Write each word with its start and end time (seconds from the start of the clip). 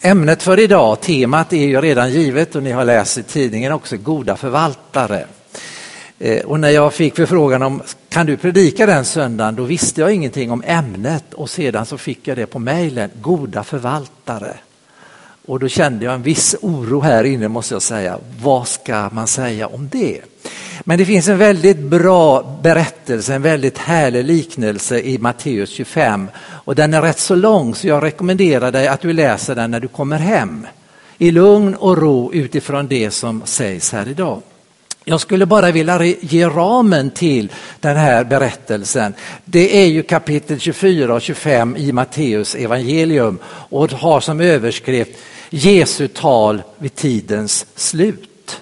Ämnet 0.00 0.42
för 0.42 0.60
idag, 0.60 1.00
temat 1.00 1.52
är 1.52 1.66
ju 1.66 1.80
redan 1.80 2.12
givet 2.12 2.56
och 2.56 2.62
ni 2.62 2.72
har 2.72 2.84
läst 2.84 3.18
i 3.18 3.22
tidningen 3.22 3.72
också, 3.72 3.96
goda 3.96 4.36
förvaltare. 4.36 5.24
Eh, 6.18 6.44
och 6.44 6.60
när 6.60 6.68
jag 6.68 6.94
fick 6.94 7.16
förfrågan 7.16 7.62
om 7.62 7.82
kan 8.08 8.26
du 8.26 8.36
predika 8.36 8.86
den 8.86 9.04
söndagen, 9.04 9.56
då 9.56 9.62
visste 9.62 10.00
jag 10.00 10.12
ingenting 10.12 10.50
om 10.50 10.62
ämnet 10.66 11.34
och 11.34 11.50
sedan 11.50 11.86
så 11.86 11.98
fick 11.98 12.28
jag 12.28 12.36
det 12.36 12.46
på 12.46 12.58
mejlen, 12.58 13.10
goda 13.22 13.64
förvaltare. 13.64 14.54
Och 15.48 15.58
då 15.58 15.68
kände 15.68 16.04
jag 16.04 16.14
en 16.14 16.22
viss 16.22 16.56
oro 16.60 17.00
här 17.00 17.24
inne 17.24 17.48
måste 17.48 17.74
jag 17.74 17.82
säga. 17.82 18.18
Vad 18.42 18.68
ska 18.68 19.10
man 19.12 19.26
säga 19.26 19.66
om 19.66 19.88
det? 19.92 20.20
Men 20.80 20.98
det 20.98 21.04
finns 21.04 21.28
en 21.28 21.38
väldigt 21.38 21.78
bra 21.78 22.58
berättelse, 22.62 23.34
en 23.34 23.42
väldigt 23.42 23.78
härlig 23.78 24.24
liknelse 24.24 25.00
i 25.00 25.18
Matteus 25.18 25.70
25 25.70 26.28
och 26.38 26.74
den 26.74 26.94
är 26.94 27.02
rätt 27.02 27.18
så 27.18 27.34
lång 27.34 27.74
så 27.74 27.88
jag 27.88 28.02
rekommenderar 28.02 28.72
dig 28.72 28.88
att 28.88 29.00
du 29.00 29.12
läser 29.12 29.54
den 29.54 29.70
när 29.70 29.80
du 29.80 29.88
kommer 29.88 30.18
hem 30.18 30.66
i 31.18 31.30
lugn 31.30 31.74
och 31.74 31.98
ro 31.98 32.32
utifrån 32.32 32.88
det 32.88 33.10
som 33.10 33.42
sägs 33.44 33.92
här 33.92 34.08
idag. 34.08 34.42
Jag 35.08 35.20
skulle 35.20 35.46
bara 35.46 35.70
vilja 35.70 36.04
ge 36.04 36.48
ramen 36.48 37.10
till 37.10 37.52
den 37.80 37.96
här 37.96 38.24
berättelsen. 38.24 39.14
Det 39.44 39.82
är 39.82 39.86
ju 39.86 40.02
kapitel 40.02 40.60
24 40.60 41.14
och 41.14 41.22
25 41.22 41.76
i 41.76 41.92
Matteus 41.92 42.54
evangelium 42.54 43.38
och 43.46 43.90
har 43.90 44.20
som 44.20 44.40
överskrift 44.40 45.10
Jesu 45.50 46.08
tal 46.08 46.62
vid 46.78 46.94
tidens 46.94 47.66
slut. 47.74 48.60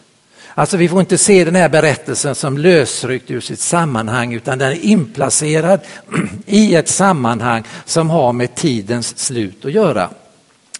Alltså 0.55 0.77
vi 0.77 0.88
får 0.88 1.00
inte 1.00 1.19
se 1.19 1.45
den 1.45 1.56
här 1.56 1.69
berättelsen 1.69 2.34
som 2.34 2.58
lösryckt 2.58 3.30
ur 3.30 3.41
sitt 3.41 3.60
sammanhang 3.60 4.34
utan 4.34 4.58
den 4.58 4.72
är 4.72 4.84
inplacerad 4.84 5.80
i 6.47 6.74
ett 6.74 6.88
sammanhang 6.88 7.64
som 7.84 8.10
har 8.10 8.33
med 8.33 8.55
tidens 8.55 9.19
slut 9.19 9.64
att 9.64 9.72
göra. 9.72 10.10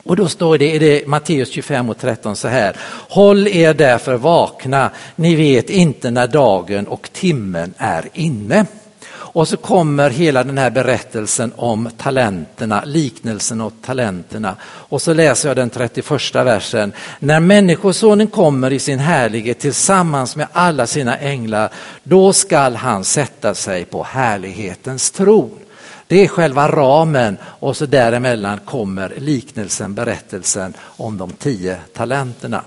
Och 0.07 0.17
då 0.17 0.29
står 0.29 0.59
det 0.59 0.83
i 0.83 1.05
Matteus 1.07 1.51
25 1.51 1.91
och 1.91 1.99
13 1.99 2.37
så 2.37 2.49
här. 2.49 2.77
Håll 3.09 3.49
er 3.49 3.75
därför 3.75 4.17
vakna, 4.17 4.91
ni 5.17 5.35
vet 5.35 5.71
inte 5.71 6.11
när 6.11 6.27
dagen 6.27 6.87
och 6.87 7.09
timmen 7.13 7.75
är 7.77 8.09
inne. 8.13 8.67
Och 9.09 9.49
så 9.49 9.57
kommer 9.57 10.11
hela 10.11 10.45
den 10.45 10.59
här 10.59 10.71
berättelsen 10.71 11.53
om 11.57 11.89
talenterna, 11.97 12.83
liknelsen 12.87 13.61
om 13.61 13.71
talenterna. 13.71 14.57
Och 14.65 15.03
så 15.03 15.15
läser 15.15 15.49
jag 15.49 15.57
den 15.57 15.71
31 15.71 16.35
versen. 16.35 16.93
När 17.19 17.41
Människosonen 17.41 18.27
kommer 18.27 18.73
i 18.73 18.79
sin 18.79 18.99
härlighet 18.99 19.59
tillsammans 19.59 20.37
med 20.37 20.47
alla 20.53 20.87
sina 20.87 21.19
änglar, 21.19 21.71
då 22.03 22.33
skall 22.33 22.77
han 22.77 23.05
sätta 23.05 23.55
sig 23.55 23.85
på 23.85 24.03
härlighetens 24.03 25.11
tron. 25.11 25.66
Det 26.07 26.25
är 26.25 26.29
själva 26.29 26.69
ramen 26.69 27.37
och 27.43 27.77
så 27.77 27.87
däremellan 27.87 28.59
kommer 28.59 29.13
liknelsen, 29.17 29.95
berättelsen 29.95 30.75
om 30.81 31.19
de 31.19 31.33
tio 31.33 31.77
talenterna. 31.95 32.63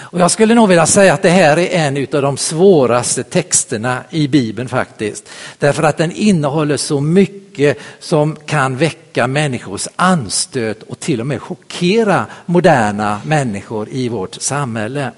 Och 0.00 0.20
jag 0.20 0.30
skulle 0.30 0.54
nog 0.54 0.68
vilja 0.68 0.86
säga 0.86 1.14
att 1.14 1.22
det 1.22 1.30
här 1.30 1.58
är 1.58 1.86
en 1.86 2.06
av 2.12 2.22
de 2.22 2.36
svåraste 2.36 3.22
texterna 3.22 4.04
i 4.10 4.28
Bibeln 4.28 4.68
faktiskt. 4.68 5.28
Därför 5.58 5.82
att 5.82 5.96
den 5.96 6.12
innehåller 6.12 6.76
så 6.76 7.00
mycket 7.00 7.78
som 7.98 8.36
kan 8.36 8.76
väcka 8.76 9.26
människors 9.26 9.88
anstöt 9.96 10.82
och 10.82 11.00
till 11.00 11.20
och 11.20 11.26
med 11.26 11.42
chockera 11.42 12.26
moderna 12.46 13.20
människor 13.24 13.88
i 13.88 14.08
vårt 14.08 14.34
samhälle. 14.34 15.10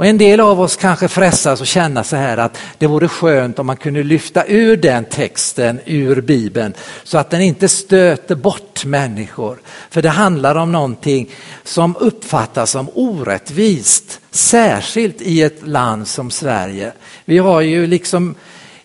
Och 0.00 0.06
en 0.06 0.18
del 0.18 0.40
av 0.40 0.60
oss 0.60 0.76
kanske 0.76 1.08
frestas 1.08 1.60
att 1.60 1.66
känna 1.66 2.04
så 2.04 2.16
här 2.16 2.36
att 2.36 2.58
det 2.78 2.86
vore 2.86 3.08
skönt 3.08 3.58
om 3.58 3.66
man 3.66 3.76
kunde 3.76 4.02
lyfta 4.02 4.46
ur 4.46 4.76
den 4.76 5.04
texten 5.04 5.80
ur 5.84 6.20
Bibeln 6.20 6.74
så 7.04 7.18
att 7.18 7.30
den 7.30 7.40
inte 7.40 7.68
stöter 7.68 8.34
bort 8.34 8.84
människor. 8.84 9.58
För 9.90 10.02
det 10.02 10.08
handlar 10.08 10.54
om 10.54 10.72
någonting 10.72 11.30
som 11.64 11.96
uppfattas 11.96 12.70
som 12.70 12.88
orättvist, 12.94 14.20
särskilt 14.30 15.20
i 15.20 15.42
ett 15.42 15.66
land 15.66 16.08
som 16.08 16.30
Sverige. 16.30 16.92
Vi 17.24 17.38
har 17.38 17.60
ju 17.60 17.86
liksom 17.86 18.34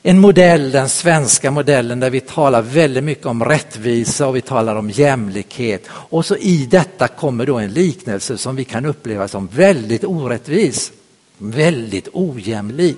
en 0.03 0.19
modell, 0.19 0.71
den 0.71 0.89
svenska 0.89 1.51
modellen 1.51 1.99
där 1.99 2.09
vi 2.09 2.19
talar 2.19 2.61
väldigt 2.61 3.03
mycket 3.03 3.25
om 3.25 3.45
rättvisa 3.45 4.27
och 4.27 4.35
vi 4.35 4.41
talar 4.41 4.75
om 4.75 4.89
jämlikhet. 4.89 5.87
Och 5.89 6.25
så 6.25 6.35
i 6.35 6.67
detta 6.71 7.07
kommer 7.07 7.45
då 7.45 7.57
en 7.57 7.73
liknelse 7.73 8.37
som 8.37 8.55
vi 8.55 8.63
kan 8.63 8.85
uppleva 8.85 9.27
som 9.27 9.47
väldigt 9.47 10.03
orättvis 10.03 10.91
väldigt 11.37 12.07
ojämlik. 12.13 12.97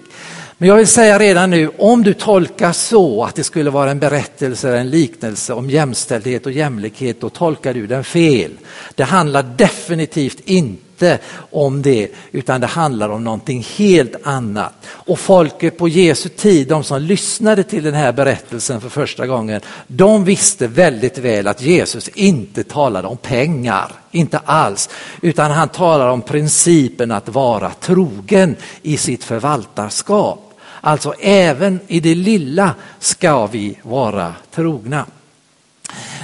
Men 0.58 0.70
jag 0.70 0.76
vill 0.76 0.88
säga 0.88 1.20
redan 1.20 1.50
nu, 1.50 1.72
om 1.78 2.04
du 2.04 2.14
tolkar 2.14 2.72
så 2.72 3.24
att 3.24 3.36
det 3.36 3.44
skulle 3.44 3.70
vara 3.70 3.92
en 3.92 4.00
berättelse, 4.00 4.68
eller 4.68 4.78
en 4.78 4.90
liknelse 4.90 5.54
om 5.54 5.70
jämställdhet 5.70 6.46
och 6.46 6.52
jämlikhet, 6.52 7.22
då 7.22 7.30
tolkar 7.30 7.74
du 7.74 7.88
den 7.88 8.04
fel. 8.04 8.52
Det 8.96 9.04
handlar 9.04 9.44
definitivt 9.44 10.40
inte 10.46 10.87
inte 10.98 11.20
om 11.52 11.82
det, 11.82 12.12
utan 12.32 12.62
det 12.62 12.68
handlar 12.68 13.10
om 13.10 13.24
någonting 13.24 13.66
helt 13.78 14.16
annat. 14.24 14.74
Och 14.88 15.20
folket 15.20 15.78
på 15.78 15.88
Jesu 15.88 16.30
tid, 16.30 16.68
de 16.68 16.84
som 16.84 17.02
lyssnade 17.02 17.64
till 17.64 17.84
den 17.84 17.94
här 17.94 18.12
berättelsen 18.12 18.82
för 18.82 18.90
första 18.90 19.28
gången, 19.28 19.62
de 19.88 20.24
visste 20.24 20.68
väldigt 20.68 21.18
väl 21.18 21.48
att 21.48 21.62
Jesus 21.62 22.08
inte 22.08 22.64
talade 22.64 23.08
om 23.08 23.18
pengar, 23.18 23.92
inte 24.12 24.38
alls, 24.38 24.90
utan 25.22 25.52
han 25.52 25.70
talar 25.70 26.10
om 26.10 26.22
principen 26.22 27.12
att 27.12 27.30
vara 27.30 27.72
trogen 27.82 28.56
i 28.82 28.98
sitt 28.98 29.24
förvaltarskap. 29.24 30.44
Alltså 30.82 31.14
även 31.20 31.80
i 31.88 32.00
det 32.00 32.16
lilla 32.16 32.76
ska 33.00 33.48
vi 33.48 33.78
vara 33.84 34.34
trogna. 34.56 35.06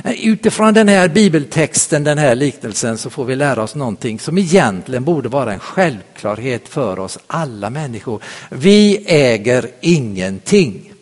Eh, 0.03 0.28
utifrån 0.28 0.74
den 0.74 0.88
här 0.88 1.08
bibeltexten, 1.08 2.03
den 2.03 2.18
här 2.18 2.36
liknelsen, 2.36 2.97
så 2.97 3.09
får 3.09 3.25
vi 3.25 3.36
lära 3.36 3.64
oss 3.64 3.75
någonting 3.75 4.19
som 4.19 4.38
egentligen 4.38 5.03
borde 5.03 5.30
vara 5.30 5.53
en 5.53 5.59
självklarhet 5.59 6.68
för 6.68 7.00
oss 7.00 7.19
alla 7.28 7.69
människor. 7.69 8.24
Vi 8.50 9.03
äger 9.06 9.69
ingenting. 9.81 10.94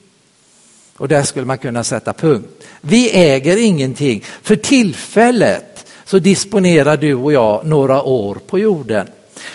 Och 0.97 1.07
där 1.07 1.23
skulle 1.23 1.45
man 1.45 1.57
kunna 1.57 1.83
sätta 1.83 2.13
punkt. 2.13 2.63
Vi 2.81 3.11
äger 3.11 3.57
ingenting. 3.57 4.23
För 4.41 4.55
tillfället 4.55 5.85
så 6.05 6.19
disponerar 6.19 6.97
du 6.97 7.13
och 7.13 7.33
jag 7.33 7.65
några 7.65 8.03
år 8.03 8.37
på 8.47 8.59
jorden. 8.59 9.07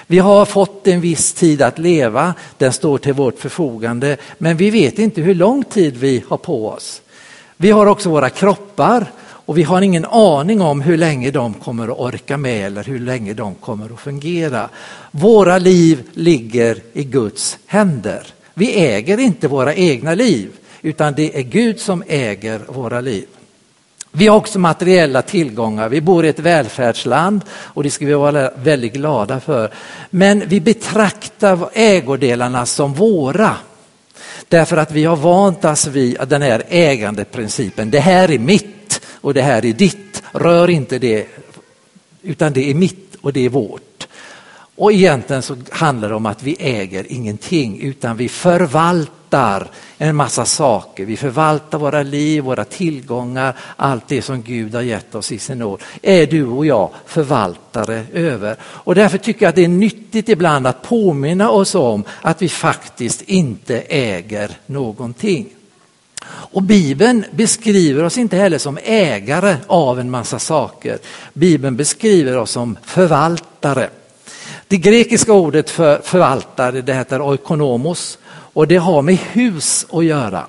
Vi 0.07 0.19
har 0.19 0.45
fått 0.45 0.87
en 0.87 1.01
viss 1.01 1.33
tid 1.33 1.63
att 1.63 1.79
leva, 1.79 2.35
den 2.59 2.73
står 2.73 2.99
till 2.99 3.13
vårt 3.13 3.39
förfogande, 3.39 4.17
men 4.39 4.57
vi 4.57 4.71
vet 4.71 4.99
inte 4.99 5.21
hur 5.21 5.35
lång 5.35 5.65
tid 5.65 5.97
vi 5.97 6.25
har 6.29 6.37
på 6.37 6.69
oss. 6.69 7.03
Vi 7.57 7.71
har 7.71 7.87
också 7.87 8.11
våra 8.11 8.31
kroppar 8.31 9.07
och 9.47 9.59
vi 9.59 9.63
har 9.63 9.83
ingen 9.83 10.05
aning 10.05 10.61
om 10.61 10.81
hur 10.81 10.97
länge 10.97 11.31
de 11.31 11.55
kommer 11.55 11.89
att 11.89 11.99
orka 11.99 12.37
med 12.37 12.67
eller 12.67 12.85
hur 12.85 12.99
länge 12.99 13.35
de 13.35 13.55
kommer 13.55 13.95
att 13.95 14.01
fungera. 14.01 14.69
Våra 15.11 15.59
liv 15.59 16.03
ligger 16.15 16.79
i 16.93 17.05
Guds 17.05 17.59
händer. 17.67 18.27
Vi 18.55 18.75
äger 18.75 19.19
inte 19.19 19.49
våra 19.49 19.75
egna 19.75 20.15
liv 20.15 20.51
utan 20.83 21.15
det 21.15 21.39
är 21.39 21.43
Gud 21.43 21.81
som 21.81 22.03
äger 22.07 22.61
våra 22.69 23.01
liv. 23.01 23.27
Vi 24.13 24.27
har 24.27 24.37
också 24.37 24.59
materiella 24.59 25.23
tillgångar. 25.23 25.89
Vi 25.89 26.01
bor 26.01 26.27
i 26.27 26.29
ett 26.29 26.39
välfärdsland 26.39 27.41
och 27.51 27.83
det 27.83 27.91
ska 27.91 28.07
vi 28.07 28.15
vara 28.15 28.51
väldigt 28.63 28.93
glada 28.93 29.41
för. 29.41 29.71
Men 30.11 30.43
vi 30.47 30.61
betraktar 30.61 31.69
ägodelarna 31.73 32.67
som 32.67 32.95
våra. 32.95 33.57
Därför 34.49 34.77
att 34.77 34.93
vi 34.93 35.05
har 35.05 35.17
vant 35.17 35.65
oss 35.65 35.87
vid 35.87 36.17
den 36.29 36.43
här 36.43 36.63
ägandeprincipen. 36.69 37.91
Det 37.91 38.01
här 38.01 38.31
är 38.31 38.39
mitt 38.39 38.76
och 39.27 39.35
det 39.35 39.43
här 39.43 39.65
är 39.65 39.73
ditt. 39.73 40.23
Rör 40.33 40.71
inte 40.71 40.99
det, 40.99 41.27
utan 42.23 42.53
det 42.53 42.71
är 42.71 42.75
mitt 42.75 43.17
och 43.21 43.33
det 43.33 43.45
är 43.45 43.49
vårt. 43.49 44.09
Och 44.77 44.93
egentligen 44.93 45.43
så 45.43 45.57
handlar 45.71 46.09
det 46.09 46.15
om 46.15 46.27
att 46.27 46.43
vi 46.43 46.57
äger 46.59 47.13
ingenting 47.13 47.81
utan 47.81 48.17
vi 48.17 48.29
förvaltar 48.29 49.71
en 49.99 50.17
massa 50.17 50.45
saker. 50.45 51.05
Vi 51.05 51.17
förvaltar 51.17 51.79
våra 51.79 52.03
liv, 52.03 52.43
våra 52.43 52.65
tillgångar, 52.65 53.57
allt 53.77 54.09
det 54.09 54.23
som 54.23 54.43
Gud 54.43 54.75
har 54.75 54.83
gett 54.83 55.15
oss 55.15 55.33
i 55.33 55.39
sin 55.39 55.59
nåd. 55.59 55.83
Är 56.03 56.27
du 56.27 56.47
och 56.47 56.67
jag 56.67 56.91
förvaltare 57.07 58.07
över. 58.13 58.57
Och 58.63 58.95
därför 58.95 59.19
tycker 59.19 59.47
jag 59.47 59.49
att 59.49 59.57
det 59.57 59.65
är 59.65 59.69
nyttigt 59.69 60.29
ibland 60.29 60.67
att 60.67 60.83
påminna 60.83 61.51
oss 61.51 61.75
om 61.75 62.05
att 62.23 62.43
vi 62.43 62.49
faktiskt 62.49 63.23
inte 63.23 63.81
äger 63.81 64.51
någonting. 64.67 65.47
Och 66.29 66.63
Bibeln 66.63 67.25
beskriver 67.31 68.05
oss 68.05 68.19
inte 68.19 68.37
heller 68.37 68.59
som 68.59 68.79
ägare 68.83 69.57
av 69.67 70.01
en 70.01 70.11
massa 70.11 70.39
saker. 70.39 70.99
Bibeln 71.33 71.77
beskriver 71.77 72.37
oss 72.37 72.51
som 72.51 72.79
förvaltare. 72.85 73.91
Det 74.69 74.77
grekiska 74.77 75.33
ordet 75.33 75.71
för 75.71 76.01
förvaltare 76.05 76.81
det 76.81 76.95
heter 76.95 77.21
oikonomos 77.21 78.19
och 78.29 78.69
det 78.69 78.77
har 78.77 79.03
med 79.03 79.19
hus 79.33 79.87
att 79.93 80.05
göra. 80.05 80.45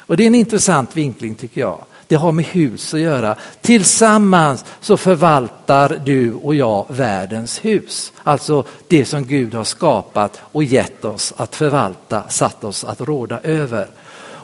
Och 0.00 0.16
det 0.16 0.22
är 0.22 0.26
en 0.26 0.34
intressant 0.34 0.96
vinkling 0.96 1.34
tycker 1.34 1.60
jag. 1.60 1.84
Det 2.08 2.16
har 2.16 2.32
med 2.32 2.44
hus 2.44 2.94
att 2.94 3.00
göra. 3.00 3.36
Tillsammans 3.60 4.64
så 4.80 4.96
förvaltar 4.96 6.00
du 6.04 6.34
och 6.34 6.54
jag 6.54 6.86
världens 6.88 7.64
hus. 7.64 8.12
Alltså 8.22 8.64
det 8.88 9.04
som 9.04 9.24
Gud 9.24 9.54
har 9.54 9.64
skapat 9.64 10.40
och 10.42 10.64
gett 10.64 11.04
oss 11.04 11.34
att 11.36 11.56
förvalta, 11.56 12.28
satt 12.28 12.64
oss 12.64 12.84
att 12.84 13.00
råda 13.00 13.40
över. 13.40 13.86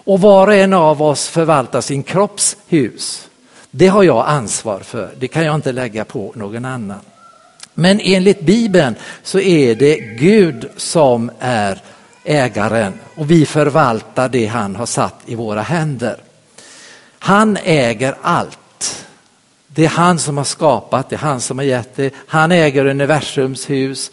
Och 0.09 0.21
var 0.21 0.47
och 0.47 0.55
en 0.55 0.73
av 0.73 1.03
oss 1.03 1.29
förvaltar 1.29 1.81
sin 1.81 2.03
kropps 2.03 2.57
hus. 2.67 3.29
Det 3.71 3.87
har 3.87 4.03
jag 4.03 4.25
ansvar 4.29 4.81
för, 4.81 5.11
det 5.19 5.29
kan 5.29 5.45
jag 5.45 5.55
inte 5.55 5.73
lägga 5.73 6.05
på 6.05 6.33
någon 6.37 6.65
annan. 6.65 7.01
Men 7.75 8.01
enligt 8.01 8.41
Bibeln 8.41 8.95
så 9.23 9.41
är 9.41 9.75
det 9.75 9.97
Gud 9.99 10.69
som 10.77 11.31
är 11.39 11.83
ägaren 12.25 12.93
och 13.15 13.31
vi 13.31 13.47
förvaltar 13.47 14.29
det 14.29 14.47
han 14.47 14.77
har 14.77 14.87
satt 14.87 15.15
i 15.27 15.35
våra 15.35 15.63
händer. 15.63 16.17
Han 17.19 17.59
äger 17.65 18.15
allt. 18.23 19.07
Det 19.67 19.85
är 19.85 19.89
han 19.89 20.19
som 20.19 20.37
har 20.37 20.45
skapat, 20.45 21.09
det 21.09 21.17
är 21.17 21.21
han 21.21 21.41
som 21.41 21.59
har 21.59 21.65
gett 21.65 21.97
det. 21.97 22.15
Han 22.27 22.53
äger 22.53 22.87
universums 22.87 23.71
hus. 23.71 24.11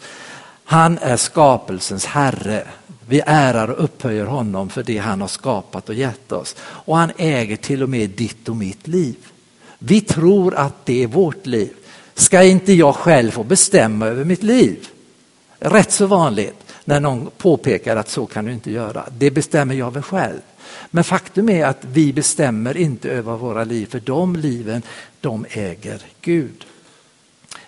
Han 0.64 0.98
är 0.98 1.16
skapelsens 1.16 2.06
herre. 2.06 2.66
Vi 3.08 3.22
ärar 3.26 3.68
och 3.68 3.84
upphöjer 3.84 4.24
honom 4.24 4.68
för 4.68 4.82
det 4.82 4.98
han 4.98 5.20
har 5.20 5.28
skapat 5.28 5.88
och 5.88 5.94
gett 5.94 6.32
oss. 6.32 6.56
Och 6.58 6.96
han 6.96 7.12
äger 7.16 7.56
till 7.56 7.82
och 7.82 7.88
med 7.88 8.10
ditt 8.10 8.48
och 8.48 8.56
mitt 8.56 8.88
liv. 8.88 9.16
Vi 9.78 10.00
tror 10.00 10.54
att 10.54 10.86
det 10.86 11.02
är 11.02 11.06
vårt 11.06 11.46
liv. 11.46 11.72
Ska 12.14 12.42
inte 12.42 12.72
jag 12.72 12.94
själv 12.94 13.30
få 13.30 13.44
bestämma 13.44 14.06
över 14.06 14.24
mitt 14.24 14.42
liv? 14.42 14.88
Rätt 15.58 15.92
så 15.92 16.06
vanligt 16.06 16.66
när 16.84 17.00
någon 17.00 17.30
påpekar 17.38 17.96
att 17.96 18.08
så 18.08 18.26
kan 18.26 18.44
du 18.44 18.52
inte 18.52 18.70
göra. 18.70 19.04
Det 19.18 19.30
bestämmer 19.30 19.74
jag 19.74 19.90
väl 19.90 20.02
själv. 20.02 20.40
Men 20.90 21.04
faktum 21.04 21.48
är 21.48 21.66
att 21.66 21.84
vi 21.84 22.12
bestämmer 22.12 22.76
inte 22.76 23.10
över 23.10 23.36
våra 23.36 23.64
liv, 23.64 23.86
för 23.86 24.00
de 24.00 24.36
liven, 24.36 24.82
de 25.20 25.46
äger 25.50 26.02
Gud. 26.20 26.66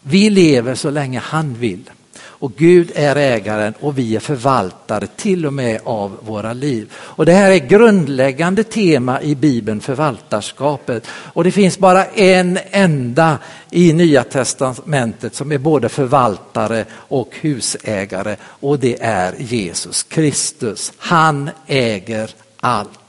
Vi 0.01 0.31
lever 0.31 0.75
så 0.75 0.91
länge 0.91 1.19
han 1.19 1.55
vill. 1.55 1.91
Och 2.25 2.53
Gud 2.57 2.93
är 2.95 3.17
ägaren 3.17 3.75
och 3.81 3.99
vi 3.99 4.17
är 4.17 4.21
förvaltare 4.21 5.07
till 5.17 5.47
och 5.47 5.53
med 5.53 5.81
av 5.85 6.17
våra 6.21 6.53
liv. 6.53 6.93
Och 6.97 7.27
det 7.27 7.33
här 7.33 7.51
är 7.51 7.59
grundläggande 7.59 8.65
tema 8.65 9.23
i 9.23 9.35
Bibeln, 9.35 9.81
förvaltarskapet. 9.81 11.07
Och 11.11 11.45
det 11.45 11.51
finns 11.51 11.79
bara 11.79 12.05
en 12.05 12.59
enda 12.71 13.39
i 13.71 13.93
Nya 13.93 14.25
Testamentet 14.25 15.35
som 15.35 15.53
är 15.53 15.59
både 15.59 15.89
förvaltare 15.89 16.85
och 16.93 17.31
husägare 17.41 18.37
och 18.43 18.79
det 18.79 18.97
är 19.01 19.35
Jesus 19.39 20.03
Kristus. 20.03 20.93
Han 20.99 21.51
äger 21.67 22.31
allt. 22.61 23.08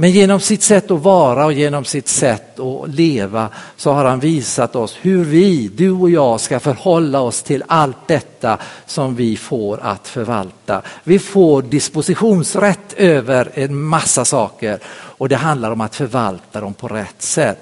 Men 0.00 0.10
genom 0.10 0.40
sitt 0.40 0.62
sätt 0.62 0.90
att 0.90 1.02
vara 1.02 1.44
och 1.44 1.52
genom 1.52 1.84
sitt 1.84 2.08
sätt 2.08 2.60
att 2.60 2.88
leva 2.88 3.48
så 3.76 3.92
har 3.92 4.04
han 4.04 4.20
visat 4.20 4.76
oss 4.76 4.96
hur 5.00 5.24
vi, 5.24 5.68
du 5.68 5.90
och 5.90 6.10
jag, 6.10 6.40
ska 6.40 6.60
förhålla 6.60 7.20
oss 7.20 7.42
till 7.42 7.64
allt 7.66 8.08
detta 8.08 8.58
som 8.86 9.16
vi 9.16 9.36
får 9.36 9.80
att 9.80 10.08
förvalta. 10.08 10.82
Vi 11.04 11.18
får 11.18 11.62
dispositionsrätt 11.62 12.92
över 12.96 13.50
en 13.54 13.80
massa 13.82 14.24
saker 14.24 14.78
och 14.88 15.28
det 15.28 15.36
handlar 15.36 15.70
om 15.70 15.80
att 15.80 15.96
förvalta 15.96 16.60
dem 16.60 16.74
på 16.74 16.88
rätt 16.88 17.22
sätt. 17.22 17.58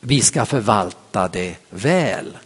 Vi 0.00 0.20
ska 0.20 0.46
förvalta 0.46 1.28
det 1.28 1.54
väl. 1.70 2.36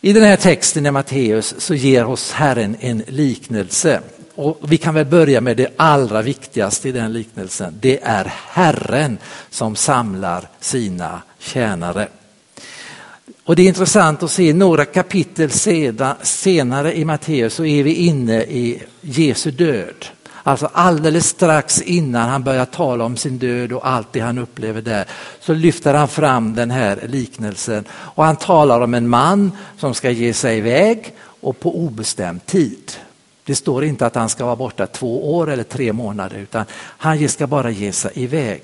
I 0.00 0.12
den 0.12 0.22
här 0.22 0.36
texten 0.36 0.86
i 0.86 0.90
Matteus 0.90 1.54
så 1.58 1.74
ger 1.74 2.06
oss 2.06 2.32
Herren 2.32 2.76
en 2.80 3.02
liknelse. 3.06 4.00
Och 4.42 4.58
vi 4.72 4.78
kan 4.78 4.94
väl 4.94 5.06
börja 5.06 5.40
med 5.40 5.56
det 5.56 5.68
allra 5.76 6.22
viktigaste 6.22 6.88
i 6.88 6.92
den 6.92 7.12
liknelsen. 7.12 7.78
Det 7.80 8.02
är 8.02 8.32
Herren 8.48 9.18
som 9.50 9.76
samlar 9.76 10.48
sina 10.60 11.22
tjänare. 11.38 12.08
Och 13.44 13.56
det 13.56 13.62
är 13.62 13.68
intressant 13.68 14.22
att 14.22 14.30
se 14.30 14.52
några 14.54 14.84
kapitel 14.84 15.50
senare 16.22 16.98
i 16.98 17.04
Matteus 17.04 17.54
så 17.54 17.64
är 17.64 17.82
vi 17.82 17.94
inne 17.94 18.42
i 18.42 18.82
Jesu 19.00 19.50
död. 19.50 20.06
Alltså 20.42 20.70
alldeles 20.72 21.28
strax 21.28 21.82
innan 21.82 22.28
han 22.28 22.42
börjar 22.42 22.64
tala 22.64 23.04
om 23.04 23.16
sin 23.16 23.38
död 23.38 23.72
och 23.72 23.88
allt 23.88 24.12
det 24.12 24.20
han 24.20 24.38
upplever 24.38 24.82
där 24.82 25.04
så 25.40 25.54
lyfter 25.54 25.94
han 25.94 26.08
fram 26.08 26.54
den 26.54 26.70
här 26.70 26.98
liknelsen 27.08 27.84
och 27.90 28.24
han 28.24 28.36
talar 28.36 28.80
om 28.80 28.94
en 28.94 29.08
man 29.08 29.52
som 29.78 29.94
ska 29.94 30.10
ge 30.10 30.34
sig 30.34 30.58
iväg 30.58 31.14
och 31.40 31.60
på 31.60 31.76
obestämd 31.76 32.46
tid. 32.46 32.92
Det 33.44 33.54
står 33.54 33.84
inte 33.84 34.06
att 34.06 34.14
han 34.14 34.28
ska 34.28 34.44
vara 34.44 34.56
borta 34.56 34.86
två 34.86 35.36
år 35.36 35.50
eller 35.50 35.62
tre 35.62 35.92
månader 35.92 36.36
utan 36.36 36.64
han 36.74 37.28
ska 37.28 37.46
bara 37.46 37.70
ge 37.70 37.92
sig 37.92 38.10
iväg. 38.14 38.62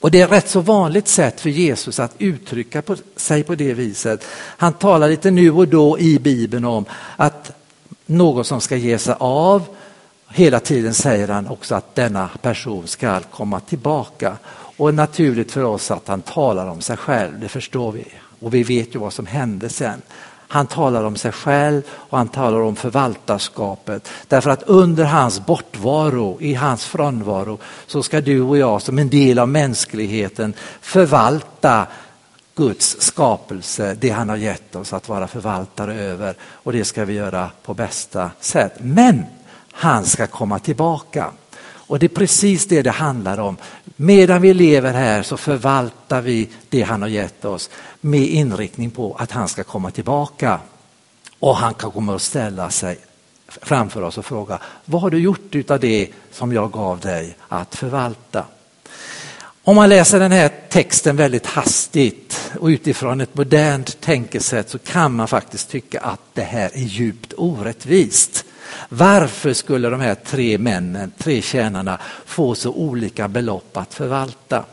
Och 0.00 0.10
det 0.10 0.20
är 0.20 0.28
rätt 0.28 0.48
så 0.48 0.60
vanligt 0.60 1.08
sätt 1.08 1.40
för 1.40 1.50
Jesus 1.50 2.00
att 2.00 2.14
uttrycka 2.18 2.82
sig 3.16 3.42
på 3.42 3.54
det 3.54 3.74
viset. 3.74 4.24
Han 4.34 4.72
talar 4.72 5.08
lite 5.08 5.30
nu 5.30 5.50
och 5.50 5.68
då 5.68 5.98
i 5.98 6.18
Bibeln 6.18 6.64
om 6.64 6.84
att 7.16 7.52
någon 8.06 8.44
som 8.44 8.60
ska 8.60 8.76
ge 8.76 8.98
sig 8.98 9.14
av, 9.18 9.62
hela 10.28 10.60
tiden 10.60 10.94
säger 10.94 11.28
han 11.28 11.46
också 11.46 11.74
att 11.74 11.94
denna 11.94 12.28
person 12.42 12.86
ska 12.86 13.20
komma 13.20 13.60
tillbaka. 13.60 14.36
Och 14.76 14.94
naturligt 14.94 15.52
för 15.52 15.62
oss 15.62 15.90
att 15.90 16.08
han 16.08 16.22
talar 16.22 16.66
om 16.66 16.80
sig 16.80 16.96
själv, 16.96 17.40
det 17.40 17.48
förstår 17.48 17.92
vi. 17.92 18.04
Och 18.40 18.54
vi 18.54 18.62
vet 18.62 18.94
ju 18.94 18.98
vad 18.98 19.12
som 19.12 19.26
hände 19.26 19.68
sen. 19.68 20.02
Han 20.48 20.66
talar 20.66 21.04
om 21.04 21.16
sig 21.16 21.32
själv 21.32 21.82
och 21.90 22.18
han 22.18 22.28
talar 22.28 22.60
om 22.60 22.76
förvaltarskapet. 22.76 24.08
Därför 24.28 24.50
att 24.50 24.62
under 24.62 25.04
hans 25.04 25.46
bortvaro, 25.46 26.40
i 26.40 26.54
hans 26.54 26.84
frånvaro, 26.84 27.58
så 27.86 28.02
ska 28.02 28.20
du 28.20 28.40
och 28.40 28.58
jag 28.58 28.82
som 28.82 28.98
en 28.98 29.08
del 29.08 29.38
av 29.38 29.48
mänskligheten 29.48 30.54
förvalta 30.80 31.86
Guds 32.54 32.96
skapelse, 33.00 33.96
det 34.00 34.10
han 34.10 34.28
har 34.28 34.36
gett 34.36 34.76
oss 34.76 34.92
att 34.92 35.08
vara 35.08 35.26
förvaltare 35.26 35.94
över. 35.94 36.34
Och 36.42 36.72
det 36.72 36.84
ska 36.84 37.04
vi 37.04 37.12
göra 37.12 37.50
på 37.62 37.74
bästa 37.74 38.30
sätt. 38.40 38.72
Men 38.78 39.24
han 39.72 40.04
ska 40.04 40.26
komma 40.26 40.58
tillbaka. 40.58 41.30
Och 41.88 41.98
det 41.98 42.06
är 42.06 42.08
precis 42.08 42.66
det 42.66 42.82
det 42.82 42.90
handlar 42.90 43.38
om. 43.38 43.56
Medan 43.96 44.42
vi 44.42 44.54
lever 44.54 44.92
här 44.92 45.22
så 45.22 45.36
förvaltar 45.36 46.20
vi 46.20 46.48
det 46.68 46.82
han 46.82 47.02
har 47.02 47.08
gett 47.08 47.44
oss 47.44 47.70
med 48.00 48.28
inriktning 48.28 48.90
på 48.90 49.16
att 49.18 49.30
han 49.30 49.48
ska 49.48 49.64
komma 49.64 49.90
tillbaka. 49.90 50.60
Och 51.38 51.56
han 51.56 51.74
kan 51.74 51.90
komma 51.90 52.14
att 52.14 52.22
ställa 52.22 52.70
sig 52.70 52.98
framför 53.48 54.02
oss 54.02 54.18
och 54.18 54.26
fråga, 54.26 54.58
vad 54.84 55.02
har 55.02 55.10
du 55.10 55.18
gjort 55.18 55.70
av 55.70 55.80
det 55.80 56.08
som 56.32 56.52
jag 56.52 56.72
gav 56.72 57.00
dig 57.00 57.36
att 57.48 57.74
förvalta? 57.74 58.44
Om 59.64 59.76
man 59.76 59.88
läser 59.88 60.20
den 60.20 60.32
här 60.32 60.50
texten 60.68 61.16
väldigt 61.16 61.46
hastigt 61.46 62.52
och 62.60 62.66
utifrån 62.66 63.20
ett 63.20 63.34
modernt 63.34 64.00
tänkesätt 64.00 64.70
så 64.70 64.78
kan 64.78 65.14
man 65.14 65.28
faktiskt 65.28 65.70
tycka 65.70 66.00
att 66.00 66.20
det 66.34 66.42
här 66.42 66.70
är 66.74 66.80
djupt 66.80 67.32
orättvist. 67.36 68.44
Varför 68.88 69.52
skulle 69.52 69.88
de 69.88 70.00
här 70.00 70.14
tre 70.14 70.58
männen, 70.58 71.12
tre 71.18 71.42
tjänarna, 71.42 71.98
få 72.26 72.54
så 72.54 72.72
olika 72.72 73.28
belopp 73.28 73.76
att 73.76 73.94
förvalta? 73.94 74.64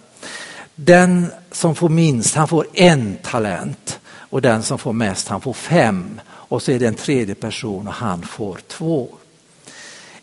Den 0.76 1.28
som 1.52 1.76
får 1.76 1.90
minst, 1.90 2.36
han 2.36 2.48
får 2.48 2.68
en 2.74 3.18
talent 3.24 4.00
och 4.06 4.42
den 4.42 4.64
som 4.64 4.78
får 4.78 4.94
mest, 4.94 5.28
han 5.28 5.42
får 5.42 5.54
fem. 5.54 6.22
Och 6.28 6.62
så 6.62 6.72
är 6.72 6.80
det 6.80 6.88
en 6.88 6.96
tredje 6.96 7.36
person 7.36 7.88
och 7.88 7.94
han 7.94 8.22
får 8.22 8.60
två. 8.68 9.10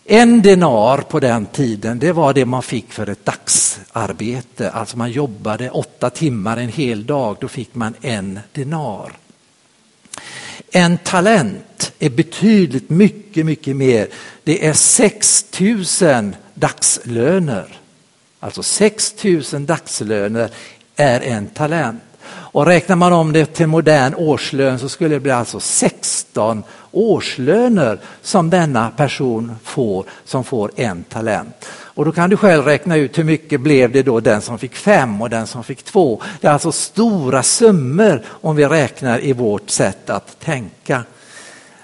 En 0.04 0.42
denar 0.42 0.98
på 0.98 1.20
den 1.20 1.46
tiden, 1.46 1.98
det 1.98 2.12
var 2.12 2.34
det 2.34 2.44
man 2.44 2.62
fick 2.62 2.92
för 2.92 3.08
ett 3.08 3.24
dagsarbete. 3.24 4.70
Alltså 4.70 4.98
man 4.98 5.10
jobbade 5.10 5.70
åtta 5.70 6.10
timmar 6.10 6.56
en 6.56 6.68
hel 6.68 7.06
dag, 7.06 7.36
då 7.40 7.48
fick 7.48 7.74
man 7.74 7.94
en 8.00 8.40
denar. 8.52 9.12
En 10.70 10.98
talent 10.98 11.92
är 11.98 12.10
betydligt 12.10 12.90
mycket, 12.90 13.46
mycket 13.46 13.76
mer. 13.76 14.08
Det 14.44 14.66
är 14.66 14.72
6 14.72 15.46
000 16.00 16.36
dagslöner. 16.54 17.66
Alltså 18.40 18.62
6 18.62 19.14
000 19.24 19.66
dagslöner 19.66 20.50
är 20.96 21.20
en 21.20 21.46
talent. 21.46 22.02
Och 22.24 22.66
räknar 22.66 22.96
man 22.96 23.12
om 23.12 23.32
det 23.32 23.46
till 23.46 23.66
modern 23.66 24.14
årslön 24.14 24.78
så 24.78 24.88
skulle 24.88 25.14
det 25.14 25.20
bli 25.20 25.30
alltså 25.30 25.60
16 25.60 26.62
årslöner 26.92 28.00
som 28.22 28.50
denna 28.50 28.90
person 28.90 29.56
får 29.64 30.06
som 30.24 30.44
får 30.44 30.70
en 30.76 31.04
talent. 31.04 31.66
Och 31.94 32.04
då 32.04 32.12
kan 32.12 32.30
du 32.30 32.36
själv 32.36 32.64
räkna 32.64 32.96
ut 32.96 33.18
hur 33.18 33.24
mycket 33.24 33.60
blev 33.60 33.92
det 33.92 34.02
då 34.02 34.20
den 34.20 34.42
som 34.42 34.58
fick 34.58 34.74
fem 34.74 35.22
och 35.22 35.30
den 35.30 35.46
som 35.46 35.64
fick 35.64 35.82
två. 35.82 36.22
Det 36.40 36.46
är 36.46 36.52
alltså 36.52 36.72
stora 36.72 37.42
summor 37.42 38.22
om 38.28 38.56
vi 38.56 38.66
räknar 38.66 39.24
i 39.24 39.32
vårt 39.32 39.70
sätt 39.70 40.10
att 40.10 40.40
tänka. 40.40 41.04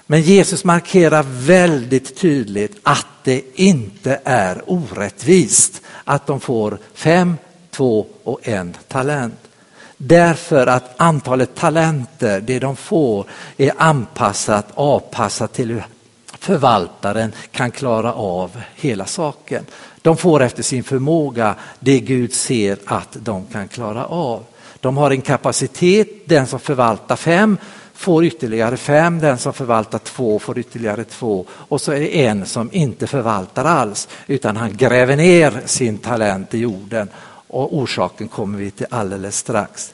Men 0.05 0.21
Jesus 0.21 0.63
markerar 0.63 1.25
väldigt 1.27 2.17
tydligt 2.17 2.79
att 2.83 3.07
det 3.23 3.41
inte 3.55 4.19
är 4.23 4.61
orättvist 4.65 5.81
att 6.03 6.27
de 6.27 6.39
får 6.39 6.77
fem, 6.93 7.37
två 7.71 8.05
och 8.23 8.47
en 8.47 8.77
talent. 8.87 9.39
Därför 9.97 10.67
att 10.67 10.93
antalet 10.97 11.55
talenter, 11.55 12.41
det 12.41 12.59
de 12.59 12.75
får, 12.75 13.25
är 13.57 13.71
anpassat, 13.77 14.67
avpassat 14.73 15.53
till 15.53 15.69
hur 15.69 15.83
förvaltaren 16.39 17.31
kan 17.51 17.71
klara 17.71 18.13
av 18.13 18.61
hela 18.75 19.05
saken. 19.05 19.65
De 20.09 20.17
får 20.17 20.41
efter 20.41 20.63
sin 20.63 20.83
förmåga 20.83 21.55
det 21.79 21.99
Gud 21.99 22.33
ser 22.33 22.77
att 22.85 23.17
de 23.19 23.45
kan 23.45 23.67
klara 23.67 24.05
av. 24.05 24.43
De 24.79 24.97
har 24.97 25.11
en 25.11 25.21
kapacitet, 25.21 26.07
den 26.25 26.47
som 26.47 26.59
förvaltar 26.59 27.15
fem 27.15 27.57
får 27.93 28.25
ytterligare 28.25 28.77
fem, 28.77 29.19
den 29.19 29.37
som 29.37 29.53
förvaltar 29.53 29.99
två 29.99 30.39
får 30.39 30.59
ytterligare 30.59 31.03
två 31.03 31.45
och 31.49 31.81
så 31.81 31.91
är 31.91 31.99
det 31.99 32.25
en 32.25 32.45
som 32.45 32.69
inte 32.71 33.07
förvaltar 33.07 33.65
alls 33.65 34.07
utan 34.27 34.57
han 34.57 34.77
gräver 34.77 35.15
ner 35.15 35.61
sin 35.65 35.97
talent 35.97 36.53
i 36.53 36.57
jorden 36.57 37.09
Och 37.47 37.77
orsaken 37.77 38.27
kommer 38.27 38.57
vi 38.57 38.71
till 38.71 38.87
alldeles 38.89 39.37
strax. 39.37 39.93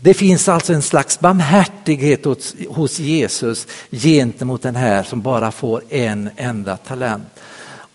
Det 0.00 0.14
finns 0.14 0.48
alltså 0.48 0.72
en 0.72 0.82
slags 0.82 1.20
barmhärtighet 1.20 2.24
hos, 2.24 2.54
hos 2.68 2.98
Jesus 2.98 3.66
gentemot 3.90 4.62
den 4.62 4.76
här 4.76 5.02
som 5.02 5.20
bara 5.20 5.52
får 5.52 5.82
en 5.88 6.30
enda 6.36 6.76
talent. 6.76 7.28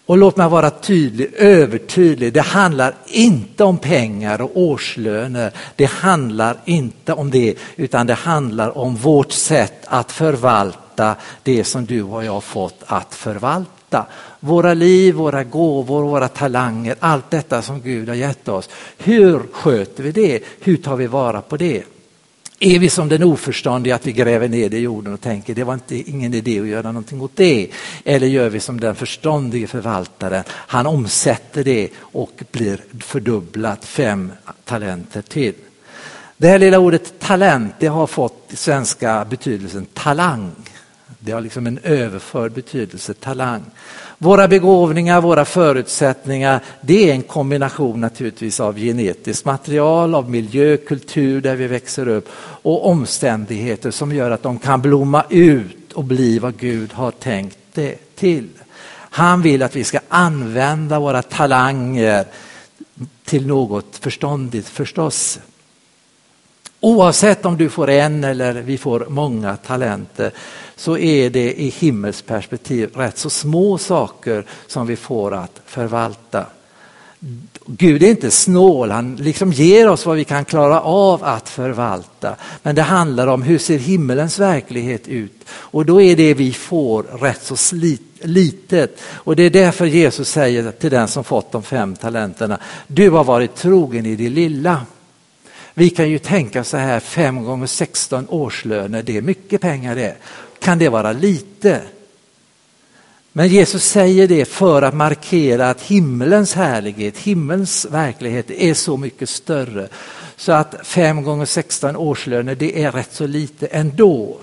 Och 0.05 0.17
låt 0.17 0.38
mig 0.38 0.50
vara 0.50 0.70
tydlig, 0.70 1.34
övertydlig. 1.34 2.34
Det 2.34 2.41
handlar 2.41 2.93
inte 3.05 3.63
om 3.63 3.77
pengar 3.77 4.41
och 4.41 4.51
årslöner. 4.53 5.51
Det 5.75 5.86
handlar 5.86 6.58
inte 6.65 7.13
om 7.13 7.31
det, 7.31 7.55
utan 7.75 8.08
det 8.08 8.13
handlar 8.13 8.77
om 8.77 8.96
vårt 8.96 9.31
sätt 9.31 9.86
att 9.86 10.12
förvalta 10.12 11.15
det 11.43 11.63
som 11.63 11.86
du 11.86 12.03
och 12.03 12.25
jag 12.25 12.43
fått 12.43 12.84
att 12.86 13.15
förvalta. 13.15 14.05
Våra 14.39 14.74
liv, 14.74 15.15
våra 15.15 15.43
gåvor, 15.43 16.03
våra 16.03 16.27
talanger, 16.27 16.96
allt 17.00 17.29
detta 17.29 17.62
som 17.62 17.81
Gud 17.81 18.08
har 18.08 18.15
gett 18.15 18.48
oss. 18.48 18.70
Hur 18.98 19.41
sköter 19.51 20.03
vi 20.03 20.12
det? 20.12 20.43
Hur 20.60 20.77
tar 20.77 20.96
vi 20.96 21.08
vara 21.08 21.41
på 21.41 21.58
det? 21.58 21.84
Är 22.63 22.80
vi 22.80 22.89
som 22.89 23.10
den 23.10 23.24
oförståndiga 23.24 23.96
att 23.96 24.08
vi 24.08 24.12
gräver 24.12 24.48
ner 24.48 24.70
det 24.70 24.77
i 24.77 24.82
jorden 24.82 25.13
och 25.13 25.22
tänker 25.22 25.56
det 25.56 25.63
var 25.63 25.74
inte, 25.74 25.96
ingen 25.96 26.34
idé 26.34 26.60
att 26.60 26.68
göra 26.68 26.91
någonting 26.91 27.22
åt 27.22 27.36
det? 27.36 27.70
Eller 28.06 28.27
gör 28.27 28.50
vi 28.50 28.60
som 28.60 28.80
den 28.80 28.96
förståndige 28.96 29.68
förvaltaren, 29.68 30.44
han 30.50 30.88
omsätter 30.88 31.63
det 31.63 31.89
och 31.98 32.44
blir 32.51 32.84
fördubblat 33.00 33.86
fem 33.86 34.32
talenter 34.65 35.22
till. 35.22 35.53
Det 36.38 36.48
här 36.48 36.60
lilla 36.60 36.80
ordet 36.80 37.20
talent 37.20 37.74
det 37.80 37.88
har 37.88 38.08
fått 38.08 38.51
svenska 38.53 39.25
betydelsen 39.30 39.86
talang. 39.86 40.51
Det 41.23 41.31
har 41.31 41.41
liksom 41.41 41.67
en 41.67 41.79
överförd 41.83 42.51
betydelse, 42.51 43.13
talang. 43.13 43.61
Våra 44.17 44.47
begåvningar, 44.47 45.21
våra 45.21 45.45
förutsättningar, 45.45 46.59
det 46.81 47.09
är 47.09 47.13
en 47.13 47.21
kombination 47.21 48.01
naturligtvis 48.01 48.59
av 48.59 48.77
genetiskt 48.77 49.45
material, 49.45 50.15
av 50.15 50.29
miljö, 50.29 50.77
kultur 50.77 51.41
där 51.41 51.55
vi 51.55 51.67
växer 51.67 52.07
upp 52.07 52.29
och 52.63 52.89
omständigheter 52.89 53.91
som 53.91 54.11
gör 54.11 54.31
att 54.31 54.43
de 54.43 54.59
kan 54.59 54.81
blomma 54.81 55.23
ut 55.29 55.93
och 55.93 56.03
bli 56.03 56.39
vad 56.39 56.57
Gud 56.57 56.93
har 56.93 57.11
tänkt 57.11 57.57
det 57.73 58.15
till. 58.15 58.49
Han 58.93 59.41
vill 59.41 59.63
att 59.63 59.75
vi 59.75 59.83
ska 59.83 59.99
använda 60.07 60.99
våra 60.99 61.21
talanger 61.21 62.25
till 63.25 63.47
något 63.47 63.97
förståndigt 63.97 64.67
förstås. 64.67 65.39
Oavsett 66.83 67.45
om 67.45 67.57
du 67.57 67.69
får 67.69 67.89
en 67.89 68.23
eller 68.23 68.53
vi 68.53 68.77
får 68.77 69.05
många 69.09 69.57
talenter 69.57 70.31
så 70.75 70.97
är 70.97 71.29
det 71.29 71.61
i 71.61 71.69
himmelsperspektiv 71.69 72.89
rätt 72.95 73.17
så 73.17 73.29
små 73.29 73.77
saker 73.77 74.45
som 74.67 74.88
vi 74.88 74.95
får 74.95 75.33
att 75.33 75.61
förvalta. 75.65 76.45
Gud 77.65 78.03
är 78.03 78.09
inte 78.09 78.31
snål, 78.31 78.91
han 78.91 79.15
liksom 79.15 79.51
ger 79.51 79.89
oss 79.89 80.05
vad 80.05 80.17
vi 80.17 80.23
kan 80.23 80.45
klara 80.45 80.81
av 80.81 81.23
att 81.23 81.50
förvalta. 81.50 82.35
Men 82.63 82.75
det 82.75 82.81
handlar 82.81 83.27
om 83.27 83.41
hur 83.41 83.57
ser 83.57 83.77
himmelens 83.77 84.39
verklighet 84.39 85.07
ut? 85.07 85.45
Och 85.50 85.85
då 85.85 86.01
är 86.01 86.15
det 86.15 86.33
vi 86.33 86.53
får 86.53 87.03
rätt 87.03 87.43
så 87.43 87.55
slit, 87.55 88.01
litet. 88.21 89.00
Och 89.03 89.35
det 89.35 89.43
är 89.43 89.50
därför 89.50 89.85
Jesus 89.85 90.29
säger 90.29 90.71
till 90.71 90.91
den 90.91 91.07
som 91.07 91.23
fått 91.23 91.51
de 91.51 91.63
fem 91.63 91.95
talenterna, 91.95 92.59
du 92.88 93.09
har 93.09 93.23
varit 93.23 93.55
trogen 93.55 94.05
i 94.05 94.15
det 94.15 94.29
lilla. 94.29 94.81
Vi 95.73 95.89
kan 95.89 96.09
ju 96.09 96.19
tänka 96.19 96.63
så 96.63 96.77
här, 96.77 96.99
5 96.99 97.43
gånger 97.43 97.67
16 97.67 98.25
årslöner, 98.29 99.03
det 99.03 99.17
är 99.17 99.21
mycket 99.21 99.61
pengar 99.61 99.95
det. 99.95 100.15
Kan 100.59 100.79
det 100.79 100.89
vara 100.89 101.11
lite? 101.11 101.81
Men 103.33 103.47
Jesus 103.47 103.83
säger 103.83 104.27
det 104.27 104.45
för 104.45 104.81
att 104.81 104.93
markera 104.93 105.69
att 105.69 105.81
himmelens 105.81 106.53
härlighet, 106.53 107.17
himmelens 107.17 107.85
verklighet 107.85 108.51
är 108.51 108.73
så 108.73 108.97
mycket 108.97 109.29
större. 109.29 109.87
Så 110.35 110.51
att 110.51 110.75
5 110.87 111.23
gånger 111.23 111.45
16 111.45 111.95
årslöner, 111.95 112.55
det 112.55 112.83
är 112.83 112.91
rätt 112.91 113.13
så 113.13 113.27
lite 113.27 113.67
ändå. 113.67 114.37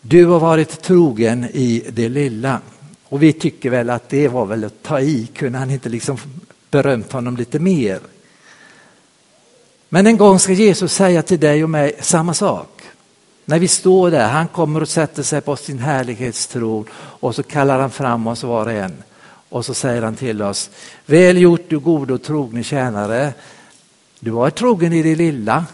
Du 0.00 0.24
har 0.24 0.40
varit 0.40 0.82
trogen 0.82 1.44
i 1.44 1.84
det 1.88 2.08
lilla. 2.08 2.60
Och 3.04 3.22
vi 3.22 3.32
tycker 3.32 3.70
väl 3.70 3.90
att 3.90 4.08
det 4.08 4.28
var 4.28 4.46
väl 4.46 4.64
att 4.64 4.82
ta 4.82 5.00
i, 5.00 5.26
kunde 5.34 5.58
han 5.58 5.70
inte 5.70 5.88
liksom 5.88 6.18
berömt 6.70 7.12
honom 7.12 7.36
lite 7.36 7.58
mer? 7.58 8.00
Men 9.88 10.06
en 10.06 10.16
gång 10.16 10.38
ska 10.38 10.52
Jesus 10.52 10.94
säga 10.94 11.22
till 11.22 11.40
dig 11.40 11.64
och 11.64 11.70
mig 11.70 11.92
samma 12.00 12.34
sak. 12.34 12.82
När 13.44 13.58
vi 13.58 13.68
står 13.68 14.10
där, 14.10 14.28
han 14.28 14.48
kommer 14.48 14.82
och 14.82 14.88
sätter 14.88 15.22
sig 15.22 15.40
på 15.40 15.56
sin 15.56 15.78
härlighetstron 15.78 16.84
och 16.94 17.34
så 17.34 17.42
kallar 17.42 17.78
han 17.78 17.90
fram 17.90 18.26
oss 18.26 18.42
var 18.42 18.66
och 18.66 18.72
en. 18.72 19.02
Och 19.48 19.64
så 19.64 19.74
säger 19.74 20.02
han 20.02 20.16
till 20.16 20.42
oss, 20.42 20.70
väl 21.06 21.38
gjort 21.38 21.64
du 21.68 21.78
gode 21.78 22.14
och 22.14 22.22
trogne 22.22 22.62
tjänare. 22.62 23.32
Du 24.20 24.30
var 24.30 24.50
trogen 24.50 24.92
i 24.92 25.02
det 25.02 25.14
lilla, 25.14 25.64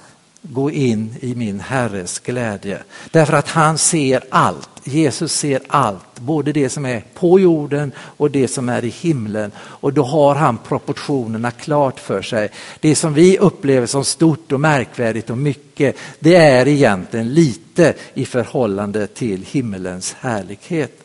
gå 0.43 0.71
in 0.71 1.15
i 1.21 1.35
min 1.35 1.61
Herres 1.61 2.19
glädje. 2.19 2.83
Därför 3.11 3.33
att 3.33 3.49
han 3.49 3.79
ser 3.79 4.25
allt. 4.31 4.69
Jesus 4.85 5.33
ser 5.33 5.61
allt, 5.67 6.21
både 6.21 6.53
det 6.53 6.69
som 6.69 6.87
är 6.87 7.05
på 7.15 7.41
jorden 7.41 7.93
och 7.99 8.31
det 8.31 8.49
som 8.49 8.69
är 8.69 8.85
i 8.85 8.89
himlen. 8.89 9.53
Och 9.59 9.93
då 9.93 10.03
har 10.03 10.35
han 10.35 10.59
proportionerna 10.59 11.51
klart 11.51 12.01
för 12.01 12.23
sig. 12.23 12.51
Det 12.81 12.95
som 12.95 13.15
vi 13.15 13.39
upplever 13.39 13.87
som 13.87 14.05
stort 14.05 14.53
och 14.53 14.61
märkvärdigt 14.61 15.31
och 15.31 15.39
mycket, 15.39 15.97
det 16.19 16.35
är 16.35 16.69
egentligen 16.69 17.35
lite 17.35 17.95
i 18.15 18.25
förhållande 18.25 19.07
till 19.07 19.45
himmelens 19.51 20.17
härlighet. 20.21 20.99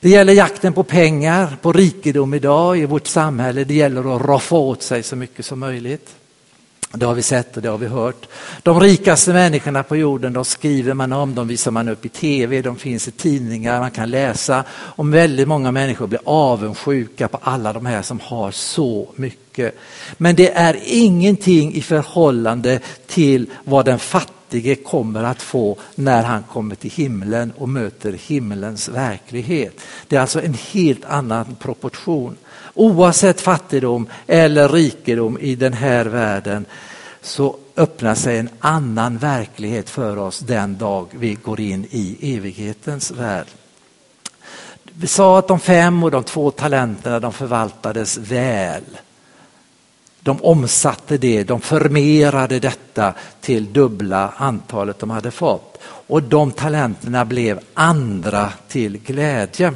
Det 0.00 0.08
gäller 0.08 0.32
jakten 0.32 0.72
på 0.72 0.82
pengar, 0.82 1.56
på 1.62 1.72
rikedom 1.72 2.34
idag 2.34 2.78
i 2.78 2.84
vårt 2.84 3.06
samhälle. 3.06 3.64
Det 3.64 3.74
gäller 3.74 4.16
att 4.16 4.22
roffa 4.22 4.56
åt 4.56 4.82
sig 4.82 5.02
så 5.02 5.16
mycket 5.16 5.46
som 5.46 5.58
möjligt. 5.58 6.17
Det 6.92 7.06
har 7.06 7.14
vi 7.14 7.22
sett 7.22 7.56
och 7.56 7.62
det 7.62 7.68
har 7.68 7.78
vi 7.78 7.86
hört. 7.86 8.26
De 8.62 8.80
rikaste 8.80 9.32
människorna 9.32 9.82
på 9.82 9.96
jorden, 9.96 10.32
de 10.32 10.44
skriver 10.44 10.94
man 10.94 11.12
om, 11.12 11.34
de 11.34 11.48
visar 11.48 11.70
man 11.70 11.88
upp 11.88 12.04
i 12.04 12.08
tv, 12.08 12.62
de 12.62 12.76
finns 12.76 13.08
i 13.08 13.10
tidningar, 13.10 13.80
man 13.80 13.90
kan 13.90 14.10
läsa 14.10 14.64
om 14.72 15.10
väldigt 15.10 15.48
många 15.48 15.72
människor 15.72 16.06
blir 16.06 16.20
avundsjuka 16.24 17.28
på 17.28 17.38
alla 17.42 17.72
de 17.72 17.86
här 17.86 18.02
som 18.02 18.20
har 18.20 18.50
så 18.50 19.08
mycket. 19.14 19.78
Men 20.16 20.36
det 20.36 20.52
är 20.52 20.78
ingenting 20.84 21.74
i 21.74 21.80
förhållande 21.80 22.80
till 23.06 23.50
vad 23.64 23.84
den 23.84 23.98
fattiga 23.98 24.37
fattige 24.48 24.74
kommer 24.74 25.24
att 25.24 25.42
få 25.42 25.76
när 25.94 26.22
han 26.22 26.42
kommer 26.42 26.74
till 26.74 26.90
himlen 26.90 27.52
och 27.58 27.68
möter 27.68 28.12
himlens 28.12 28.88
verklighet. 28.88 29.80
Det 30.08 30.16
är 30.16 30.20
alltså 30.20 30.42
en 30.42 30.54
helt 30.54 31.04
annan 31.04 31.56
proportion. 31.58 32.36
Oavsett 32.74 33.40
fattigdom 33.40 34.08
eller 34.26 34.68
rikedom 34.68 35.38
i 35.40 35.54
den 35.54 35.72
här 35.72 36.04
världen 36.04 36.66
så 37.22 37.56
öppnar 37.76 38.14
sig 38.14 38.38
en 38.38 38.48
annan 38.60 39.18
verklighet 39.18 39.90
för 39.90 40.16
oss 40.16 40.38
den 40.38 40.78
dag 40.78 41.06
vi 41.10 41.34
går 41.34 41.60
in 41.60 41.86
i 41.90 42.36
evighetens 42.36 43.10
värld. 43.10 43.46
Vi 44.84 45.06
sa 45.06 45.38
att 45.38 45.48
de 45.48 45.60
fem 45.60 46.02
och 46.02 46.10
de 46.10 46.24
två 46.24 46.50
talenterna 46.50 47.20
de 47.20 47.32
förvaltades 47.32 48.18
väl. 48.18 48.84
De 50.20 50.42
omsatte 50.42 51.18
det, 51.18 51.44
de 51.44 51.60
förmerade 51.60 52.58
detta 52.58 53.14
till 53.40 53.72
dubbla 53.72 54.32
antalet 54.36 54.98
de 54.98 55.10
hade 55.10 55.30
fått. 55.30 55.78
Och 55.82 56.22
de 56.22 56.52
talenterna 56.52 57.24
blev 57.24 57.60
andra 57.74 58.52
till 58.68 58.98
glädje. 58.98 59.72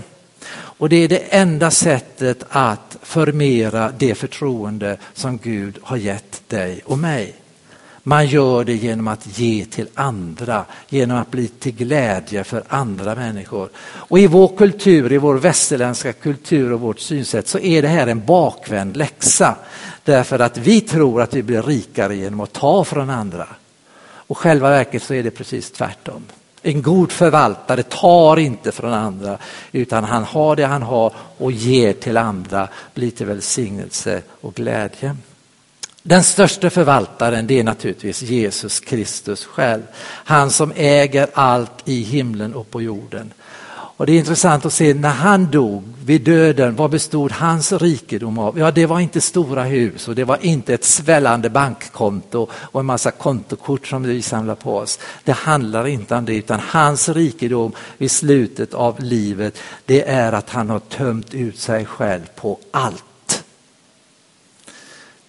Och 0.50 0.88
det 0.88 0.96
är 0.96 1.08
det 1.08 1.34
enda 1.34 1.70
sättet 1.70 2.44
att 2.48 2.96
förmera 3.02 3.92
det 3.98 4.14
förtroende 4.14 4.96
som 5.14 5.38
Gud 5.38 5.78
har 5.82 5.96
gett 5.96 6.42
dig 6.48 6.80
och 6.84 6.98
mig. 6.98 7.41
Man 8.04 8.26
gör 8.26 8.64
det 8.64 8.74
genom 8.74 9.08
att 9.08 9.38
ge 9.38 9.64
till 9.64 9.88
andra, 9.94 10.64
genom 10.88 11.18
att 11.18 11.30
bli 11.30 11.48
till 11.48 11.72
glädje 11.72 12.44
för 12.44 12.62
andra 12.68 13.14
människor. 13.14 13.68
Och 13.84 14.18
i 14.18 14.26
vår 14.26 14.56
kultur, 14.56 15.12
i 15.12 15.18
vår 15.18 15.34
västerländska 15.34 16.12
kultur 16.12 16.72
och 16.72 16.80
vårt 16.80 17.00
synsätt 17.00 17.48
så 17.48 17.58
är 17.58 17.82
det 17.82 17.88
här 17.88 18.06
en 18.06 18.24
bakvänd 18.24 18.96
läxa. 18.96 19.56
Därför 20.04 20.38
att 20.38 20.58
vi 20.58 20.80
tror 20.80 21.22
att 21.22 21.34
vi 21.34 21.42
blir 21.42 21.62
rikare 21.62 22.16
genom 22.16 22.40
att 22.40 22.52
ta 22.52 22.84
från 22.84 23.10
andra. 23.10 23.46
Och 24.14 24.38
själva 24.38 24.70
verket 24.70 25.02
så 25.02 25.14
är 25.14 25.22
det 25.22 25.30
precis 25.30 25.70
tvärtom. 25.70 26.22
En 26.62 26.82
god 26.82 27.12
förvaltare 27.12 27.82
tar 27.82 28.38
inte 28.38 28.72
från 28.72 28.92
andra 28.92 29.38
utan 29.72 30.04
han 30.04 30.24
har 30.24 30.56
det 30.56 30.66
han 30.66 30.82
har 30.82 31.12
och 31.38 31.52
ger 31.52 31.92
till 31.92 32.16
andra, 32.16 32.68
blir 32.94 33.10
till 33.10 33.26
välsignelse 33.26 34.22
och 34.40 34.54
glädje. 34.54 35.16
Den 36.02 36.24
största 36.24 36.70
förvaltaren 36.70 37.46
det 37.46 37.58
är 37.58 37.64
naturligtvis 37.64 38.22
Jesus 38.22 38.80
Kristus 38.80 39.44
själv. 39.44 39.82
Han 40.04 40.50
som 40.50 40.72
äger 40.76 41.28
allt 41.34 41.72
i 41.84 42.02
himlen 42.02 42.54
och 42.54 42.70
på 42.70 42.82
jorden. 42.82 43.32
Och 43.96 44.06
Det 44.06 44.12
är 44.12 44.18
intressant 44.18 44.66
att 44.66 44.72
se 44.72 44.94
när 44.94 45.08
han 45.08 45.50
dog 45.50 45.82
vid 46.04 46.22
döden, 46.22 46.76
vad 46.76 46.90
bestod 46.90 47.32
hans 47.32 47.72
rikedom 47.72 48.38
av? 48.38 48.58
Ja, 48.58 48.70
det 48.70 48.86
var 48.86 49.00
inte 49.00 49.20
stora 49.20 49.64
hus 49.64 50.08
och 50.08 50.14
det 50.14 50.24
var 50.24 50.38
inte 50.40 50.74
ett 50.74 50.84
svällande 50.84 51.50
bankkonto 51.50 52.48
och 52.52 52.80
en 52.80 52.86
massa 52.86 53.10
kontokort 53.10 53.86
som 53.86 54.02
vi 54.02 54.22
samlar 54.22 54.54
på 54.54 54.76
oss. 54.76 54.98
Det 55.24 55.32
handlar 55.32 55.86
inte 55.86 56.14
om 56.14 56.24
det, 56.24 56.34
utan 56.34 56.60
hans 56.68 57.08
rikedom 57.08 57.72
vid 57.98 58.10
slutet 58.10 58.74
av 58.74 59.00
livet, 59.00 59.58
det 59.86 60.08
är 60.08 60.32
att 60.32 60.50
han 60.50 60.70
har 60.70 60.80
tömt 60.80 61.34
ut 61.34 61.58
sig 61.58 61.84
själv 61.84 62.22
på 62.36 62.58
allt. 62.70 63.04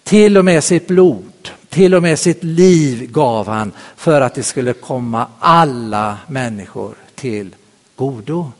Till 0.04 0.38
och 0.38 0.44
med 0.44 0.64
sitt 0.64 0.86
blod, 0.86 1.50
till 1.68 1.94
och 1.94 2.02
med 2.02 2.18
sitt 2.18 2.44
liv 2.44 3.10
gav 3.10 3.48
han 3.48 3.72
för 3.96 4.20
att 4.20 4.34
det 4.34 4.42
skulle 4.42 4.72
komma 4.72 5.26
alla 5.38 6.18
människor 6.26 6.94
till 7.14 7.54
godo. 7.96 8.52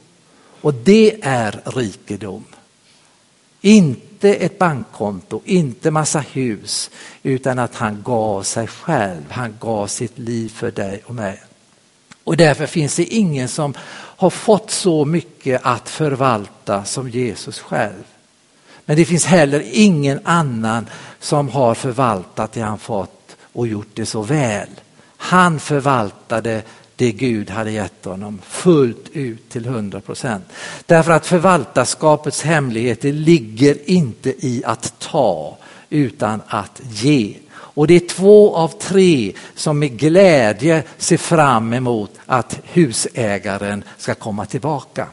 Och 0.61 0.75
det 0.75 1.19
är 1.23 1.61
rikedom. 1.65 2.45
Inte 3.61 4.35
ett 4.35 4.59
bankkonto, 4.59 5.41
inte 5.45 5.91
massa 5.91 6.19
hus, 6.19 6.91
utan 7.23 7.59
att 7.59 7.75
han 7.75 8.03
gav 8.03 8.43
sig 8.43 8.67
själv. 8.67 9.23
Han 9.31 9.57
gav 9.61 9.87
sitt 9.87 10.19
liv 10.19 10.49
för 10.49 10.71
dig 10.71 11.03
och 11.07 11.15
mig. 11.15 11.43
Och 12.25 12.37
därför 12.37 12.67
finns 12.67 12.97
det 12.97 13.05
ingen 13.05 13.49
som 13.49 13.75
har 14.17 14.31
fått 14.31 14.71
så 14.71 15.05
mycket 15.05 15.61
att 15.65 15.89
förvalta 15.89 16.85
som 16.85 17.09
Jesus 17.09 17.59
själv. 17.59 18.05
Men 18.85 18.97
det 18.97 19.05
finns 19.05 19.25
heller 19.25 19.63
ingen 19.73 20.21
annan 20.25 20.87
som 21.21 21.49
har 21.49 21.75
förvaltat 21.75 22.53
det 22.53 22.61
han 22.61 22.79
fått 22.79 23.37
och 23.53 23.69
gjort 23.69 23.91
det 23.95 24.07
så 24.07 24.23
väl. 24.23 24.69
Han 25.17 25.61
förvaltade 25.61 26.63
det 26.97 27.13
Gud 27.13 27.51
hade 27.51 27.71
gett 27.71 28.05
honom 28.05 28.41
fullt 28.49 29.09
ut 29.13 29.49
till 29.49 29.67
100 29.67 30.01
procent. 30.01 30.45
Därför 30.87 31.13
att 31.13 31.27
förvaltarskapets 31.27 32.43
hemligheter 32.43 33.13
ligger 33.13 33.91
inte 33.91 34.47
i 34.47 34.63
att 34.65 34.95
ta 34.99 35.59
utan 35.91 36.43
att 36.47 36.81
ge. 36.91 37.37
Och 37.51 37.87
det 37.87 37.95
är 37.95 38.09
två 38.09 38.57
av 38.57 38.69
tre 38.69 39.33
som 39.55 39.79
med 39.79 39.99
glädje 39.99 40.83
ser 40.99 41.17
fram 41.17 41.73
emot 41.73 42.11
att 42.27 42.61
husägaren 42.65 43.85
ska 43.99 44.15
komma 44.15 44.47
tillbaka. 44.47 45.07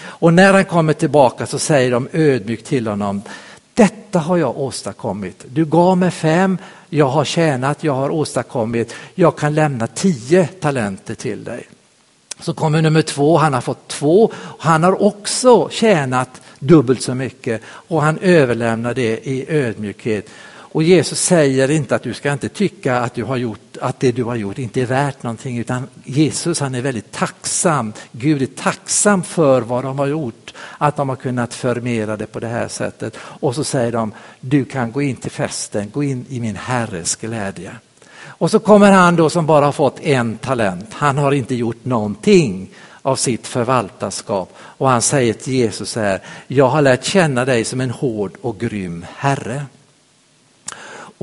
Och 0.00 0.34
när 0.34 0.52
han 0.52 0.64
kommer 0.64 0.92
tillbaka 0.92 1.46
så 1.46 1.58
säger 1.58 1.90
de 1.90 2.08
ödmjukt 2.12 2.66
till 2.66 2.86
honom, 2.86 3.22
detta 3.74 4.18
har 4.18 4.36
jag 4.36 4.58
åstadkommit. 4.58 5.44
Du 5.48 5.64
gav 5.64 5.98
mig 5.98 6.10
fem, 6.10 6.58
jag 6.88 7.08
har 7.08 7.24
tjänat, 7.24 7.84
jag 7.84 7.94
har 7.94 8.10
åstadkommit, 8.10 8.94
jag 9.14 9.36
kan 9.36 9.54
lämna 9.54 9.86
tio 9.86 10.46
talenter 10.46 11.14
till 11.14 11.44
dig. 11.44 11.68
Så 12.40 12.54
kommer 12.54 12.82
nummer 12.82 13.02
två, 13.02 13.36
han 13.36 13.54
har 13.54 13.60
fått 13.60 13.88
två, 13.88 14.32
han 14.58 14.82
har 14.82 15.02
också 15.02 15.68
tjänat 15.68 16.42
dubbelt 16.58 17.02
så 17.02 17.14
mycket 17.14 17.62
och 17.64 18.02
han 18.02 18.18
överlämnar 18.18 18.94
det 18.94 19.28
i 19.28 19.44
ödmjukhet. 19.48 20.28
Och 20.72 20.82
Jesus 20.82 21.20
säger 21.20 21.70
inte 21.70 21.94
att 21.94 22.02
du 22.02 22.14
ska 22.14 22.32
inte 22.32 22.48
tycka 22.48 22.98
att, 22.98 23.14
du 23.14 23.24
har 23.24 23.36
gjort, 23.36 23.76
att 23.80 24.00
det 24.00 24.12
du 24.12 24.24
har 24.24 24.34
gjort 24.34 24.58
inte 24.58 24.80
är 24.80 24.86
värt 24.86 25.22
någonting 25.22 25.58
utan 25.58 25.88
Jesus 26.04 26.60
han 26.60 26.74
är 26.74 26.80
väldigt 26.80 27.12
tacksam. 27.12 27.92
Gud 28.12 28.42
är 28.42 28.46
tacksam 28.46 29.22
för 29.22 29.60
vad 29.60 29.84
de 29.84 29.98
har 29.98 30.06
gjort, 30.06 30.54
att 30.78 30.96
de 30.96 31.08
har 31.08 31.16
kunnat 31.16 31.54
förmera 31.54 32.16
det 32.16 32.26
på 32.26 32.40
det 32.40 32.46
här 32.46 32.68
sättet. 32.68 33.16
Och 33.18 33.54
så 33.54 33.64
säger 33.64 33.92
de, 33.92 34.12
du 34.40 34.64
kan 34.64 34.92
gå 34.92 35.02
in 35.02 35.16
till 35.16 35.30
festen, 35.30 35.90
gå 35.90 36.02
in 36.02 36.26
i 36.28 36.40
min 36.40 36.56
Herres 36.56 37.16
glädje. 37.16 37.72
Och 38.24 38.50
så 38.50 38.58
kommer 38.58 38.90
han 38.90 39.16
då 39.16 39.30
som 39.30 39.46
bara 39.46 39.64
har 39.64 39.72
fått 39.72 40.00
en 40.00 40.38
talent, 40.38 40.88
han 40.92 41.18
har 41.18 41.32
inte 41.32 41.54
gjort 41.54 41.84
någonting 41.84 42.70
av 43.02 43.16
sitt 43.16 43.46
förvaltarskap. 43.46 44.56
Och 44.58 44.88
han 44.88 45.02
säger 45.02 45.32
till 45.32 45.52
Jesus 45.52 45.90
så 45.90 46.00
här, 46.00 46.20
jag 46.46 46.68
har 46.68 46.82
lärt 46.82 47.04
känna 47.04 47.44
dig 47.44 47.64
som 47.64 47.80
en 47.80 47.90
hård 47.90 48.32
och 48.40 48.58
grym 48.58 49.06
herre. 49.16 49.66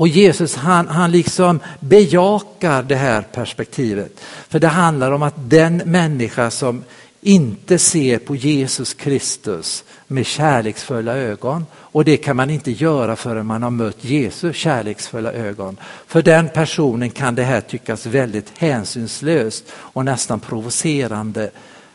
Och 0.00 0.08
Jesus 0.08 0.56
han, 0.56 0.88
han 0.88 1.10
liksom 1.10 1.60
bejakar 1.80 2.82
det 2.82 2.96
här 2.96 3.22
perspektivet. 3.22 4.20
För 4.48 4.58
det 4.58 4.68
handlar 4.68 5.12
om 5.12 5.22
att 5.22 5.34
den 5.36 5.76
människa 5.76 6.50
som 6.50 6.84
inte 7.20 7.78
ser 7.78 8.18
på 8.18 8.36
Jesus 8.36 8.94
Kristus 8.94 9.84
med 10.06 10.26
kärleksfulla 10.26 11.16
ögon 11.16 11.66
och 11.74 12.04
det 12.04 12.16
kan 12.16 12.36
man 12.36 12.50
inte 12.50 12.70
göra 12.70 13.16
förrän 13.16 13.46
man 13.46 13.62
har 13.62 13.70
mött 13.70 14.04
Jesus 14.04 14.56
kärleksfulla 14.56 15.32
ögon. 15.32 15.76
För 16.06 16.22
den 16.22 16.48
personen 16.48 17.10
kan 17.10 17.34
det 17.34 17.42
här 17.42 17.60
tyckas 17.60 18.06
väldigt 18.06 18.52
hänsynslöst 18.58 19.64
och 19.72 20.04
nästan 20.04 20.40
provocerande 20.40 21.50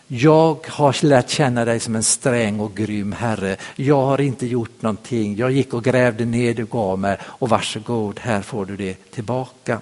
jag 0.07 0.67
har 0.69 1.05
lärt 1.05 1.29
känna 1.29 1.65
dig 1.65 1.79
som 1.79 1.95
en 1.95 2.03
sträng 2.03 2.59
och 2.59 2.75
grym 2.75 3.11
herre. 3.11 3.57
Jag 3.75 4.05
har 4.05 4.21
inte 4.21 4.47
gjort 4.47 4.81
någonting. 4.81 5.35
Jag 5.35 5.51
gick 5.51 5.73
och 5.73 5.83
grävde 5.83 6.25
ner, 6.25 6.53
du 6.53 6.65
gav 6.65 6.99
mig 6.99 7.17
och 7.23 7.49
varsågod, 7.49 8.19
här 8.19 8.41
får 8.41 8.65
du 8.65 8.77
det 8.77 9.11
tillbaka. 9.11 9.79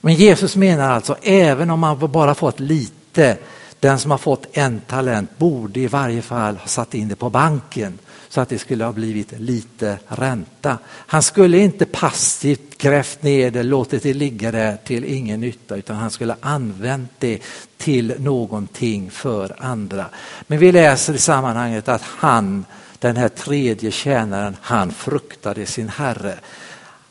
Men 0.00 0.14
Jesus 0.14 0.56
menar 0.56 0.90
alltså, 0.90 1.16
även 1.22 1.70
om 1.70 1.80
man 1.80 1.98
bara 2.12 2.34
fått 2.34 2.60
lite, 2.60 3.36
den 3.80 3.98
som 3.98 4.10
har 4.10 4.18
fått 4.18 4.46
en 4.52 4.80
talent 4.80 5.38
borde 5.38 5.80
i 5.80 5.86
varje 5.86 6.22
fall 6.22 6.56
ha 6.56 6.66
satt 6.66 6.94
in 6.94 7.08
det 7.08 7.16
på 7.16 7.30
banken 7.30 7.98
så 8.34 8.40
att 8.40 8.48
det 8.48 8.58
skulle 8.58 8.84
ha 8.84 8.92
blivit 8.92 9.40
lite 9.40 9.98
ränta. 10.06 10.78
Han 10.86 11.22
skulle 11.22 11.58
inte 11.58 11.84
passivt 11.84 12.78
grävt 12.78 13.22
ner 13.22 13.50
det, 13.50 13.62
låtit 13.62 14.02
det 14.02 14.14
ligga 14.14 14.52
där 14.52 14.76
till 14.84 15.04
ingen 15.04 15.40
nytta 15.40 15.76
utan 15.76 15.96
han 15.96 16.10
skulle 16.10 16.36
använt 16.40 17.10
det 17.18 17.42
till 17.76 18.14
någonting 18.18 19.10
för 19.10 19.56
andra. 19.58 20.06
Men 20.46 20.58
vi 20.58 20.72
läser 20.72 21.14
i 21.14 21.18
sammanhanget 21.18 21.88
att 21.88 22.02
han, 22.02 22.64
den 22.98 23.16
här 23.16 23.28
tredje 23.28 23.90
tjänaren, 23.90 24.56
han 24.60 24.92
fruktade 24.92 25.66
sin 25.66 25.88
herre. 25.88 26.34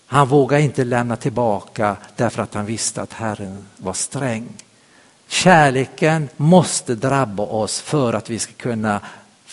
Han 0.06 0.28
vågade 0.28 0.64
inte 0.64 0.84
lämna 0.84 1.16
tillbaka 1.16 1.98
därför 2.16 2.44
att 2.44 2.54
han 2.54 2.66
visste 2.66 3.02
att 3.02 3.14
Herren 3.14 3.66
var 3.78 3.94
sträng. 3.94 4.48
Kärleken 5.28 6.30
måste 6.38 6.96
drabba 6.96 7.44
oss 7.44 7.82
för 7.82 8.14
att 8.14 8.30
vi 8.30 8.40
ska 8.40 8.54
kunna 8.54 9.02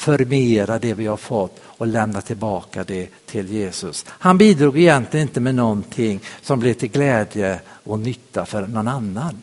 förmera 0.00 0.78
det 0.78 0.94
vi 0.94 1.06
har 1.06 1.16
fått 1.16 1.60
och 1.64 1.86
lämna 1.86 2.20
tillbaka 2.20 2.84
det 2.84 3.08
till 3.26 3.52
Jesus. 3.52 4.04
Han 4.08 4.38
bidrog 4.38 4.78
egentligen 4.78 5.28
inte 5.28 5.40
med 5.40 5.54
någonting 5.54 6.20
som 6.42 6.60
blev 6.60 6.74
till 6.74 6.90
glädje 6.90 7.60
och 7.66 7.98
nytta 7.98 8.46
för 8.46 8.66
någon 8.66 8.88
annan. 8.88 9.42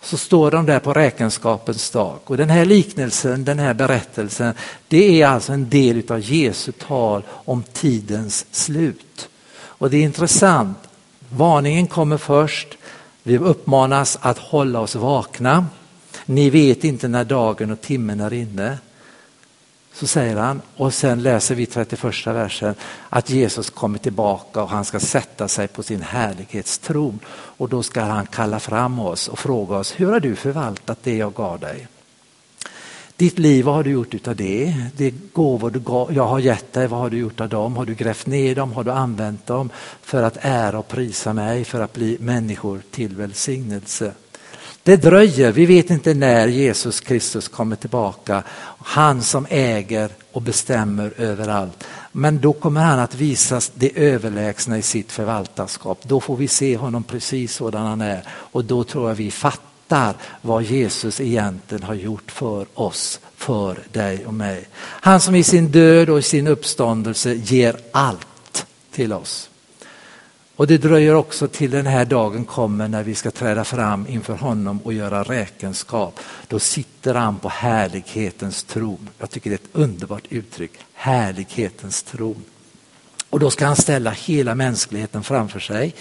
Så 0.00 0.16
står 0.16 0.50
de 0.50 0.66
där 0.66 0.78
på 0.78 0.92
räkenskapens 0.92 1.90
dag 1.90 2.18
och 2.24 2.36
den 2.36 2.50
här 2.50 2.64
liknelsen, 2.64 3.44
den 3.44 3.58
här 3.58 3.74
berättelsen, 3.74 4.54
det 4.88 5.22
är 5.22 5.26
alltså 5.26 5.52
en 5.52 5.68
del 5.68 6.02
av 6.12 6.20
Jesu 6.20 6.72
tal 6.72 7.22
om 7.28 7.62
tidens 7.72 8.46
slut. 8.50 9.28
Och 9.56 9.90
det 9.90 9.96
är 9.96 10.02
intressant, 10.02 10.78
varningen 11.28 11.86
kommer 11.86 12.16
först, 12.16 12.68
vi 13.22 13.38
uppmanas 13.38 14.18
att 14.20 14.38
hålla 14.38 14.80
oss 14.80 14.94
vakna. 14.94 15.66
Ni 16.26 16.50
vet 16.50 16.84
inte 16.84 17.08
när 17.08 17.24
dagen 17.24 17.70
och 17.70 17.80
timmen 17.80 18.20
är 18.20 18.32
inne. 18.32 18.78
Så 19.98 20.06
säger 20.06 20.36
han, 20.36 20.62
och 20.76 20.94
sen 20.94 21.22
läser 21.22 21.54
vi 21.54 21.66
31 21.66 22.26
versen, 22.26 22.74
att 23.08 23.30
Jesus 23.30 23.70
kommer 23.70 23.98
tillbaka 23.98 24.62
och 24.62 24.68
han 24.68 24.84
ska 24.84 25.00
sätta 25.00 25.48
sig 25.48 25.68
på 25.68 25.82
sin 25.82 26.02
härlighetstron. 26.02 27.18
Och 27.28 27.68
då 27.68 27.82
ska 27.82 28.00
han 28.00 28.26
kalla 28.26 28.60
fram 28.60 28.98
oss 28.98 29.28
och 29.28 29.38
fråga 29.38 29.76
oss, 29.76 29.94
hur 29.96 30.12
har 30.12 30.20
du 30.20 30.36
förvaltat 30.36 30.98
det 31.02 31.16
jag 31.16 31.34
gav 31.34 31.60
dig? 31.60 31.86
Ditt 33.16 33.38
liv, 33.38 33.64
vad 33.64 33.74
har 33.74 33.84
du 33.84 33.90
gjort 33.90 34.14
utav 34.14 34.36
det? 34.36 34.74
Det 34.96 35.14
gåvor 35.32 35.70
du 35.70 35.80
gav, 35.80 36.12
jag 36.12 36.26
har 36.26 36.38
gett 36.38 36.72
dig, 36.72 36.86
vad 36.86 37.00
har 37.00 37.10
du 37.10 37.18
gjort 37.18 37.40
av 37.40 37.48
dem? 37.48 37.76
Har 37.76 37.84
du 37.84 37.94
grävt 37.94 38.26
ner 38.26 38.54
dem? 38.54 38.72
Har 38.72 38.84
du 38.84 38.90
använt 38.90 39.46
dem 39.46 39.70
för 40.02 40.22
att 40.22 40.38
ära 40.40 40.78
och 40.78 40.88
prisa 40.88 41.32
mig, 41.32 41.64
för 41.64 41.80
att 41.80 41.92
bli 41.92 42.16
människor 42.20 42.80
till 42.90 43.16
välsignelse? 43.16 44.12
Det 44.86 44.96
dröjer, 44.96 45.52
vi 45.52 45.66
vet 45.66 45.90
inte 45.90 46.14
när 46.14 46.48
Jesus 46.48 47.00
Kristus 47.00 47.48
kommer 47.48 47.76
tillbaka. 47.76 48.42
Han 48.78 49.22
som 49.22 49.46
äger 49.50 50.10
och 50.32 50.42
bestämmer 50.42 51.12
överallt. 51.16 51.84
Men 52.12 52.40
då 52.40 52.52
kommer 52.52 52.80
han 52.80 52.98
att 52.98 53.14
visa 53.14 53.60
det 53.74 53.98
överlägsna 53.98 54.78
i 54.78 54.82
sitt 54.82 55.12
förvaltarskap. 55.12 55.98
Då 56.02 56.20
får 56.20 56.36
vi 56.36 56.48
se 56.48 56.76
honom 56.76 57.02
precis 57.02 57.54
sådan 57.54 57.86
han 57.86 58.00
är 58.00 58.22
och 58.28 58.64
då 58.64 58.84
tror 58.84 59.08
jag 59.08 59.14
vi 59.14 59.30
fattar 59.30 60.14
vad 60.42 60.62
Jesus 60.62 61.20
egentligen 61.20 61.82
har 61.82 61.94
gjort 61.94 62.30
för 62.30 62.66
oss, 62.74 63.20
för 63.36 63.78
dig 63.92 64.26
och 64.26 64.34
mig. 64.34 64.68
Han 64.78 65.20
som 65.20 65.34
i 65.34 65.42
sin 65.42 65.68
död 65.68 66.10
och 66.10 66.18
i 66.18 66.22
sin 66.22 66.46
uppståndelse 66.46 67.34
ger 67.34 67.76
allt 67.92 68.66
till 68.90 69.12
oss. 69.12 69.50
Och 70.56 70.66
det 70.66 70.78
dröjer 70.78 71.14
också 71.14 71.48
till 71.48 71.70
den 71.70 71.86
här 71.86 72.04
dagen 72.04 72.44
kommer 72.44 72.88
när 72.88 73.02
vi 73.02 73.14
ska 73.14 73.30
träda 73.30 73.64
fram 73.64 74.06
inför 74.08 74.34
honom 74.34 74.80
och 74.84 74.92
göra 74.92 75.22
räkenskap. 75.22 76.20
Då 76.48 76.58
sitter 76.58 77.14
han 77.14 77.38
på 77.38 77.48
härlighetens 77.48 78.64
tron. 78.64 79.08
Jag 79.18 79.30
tycker 79.30 79.50
det 79.50 79.54
är 79.54 79.68
ett 79.68 79.70
underbart 79.72 80.24
uttryck, 80.28 80.72
härlighetens 80.94 82.02
tron. 82.02 82.44
Och 83.30 83.40
då 83.40 83.50
ska 83.50 83.66
han 83.66 83.76
ställa 83.76 84.10
hela 84.10 84.54
mänskligheten 84.54 85.22
framför 85.22 85.60
sig 85.60 85.94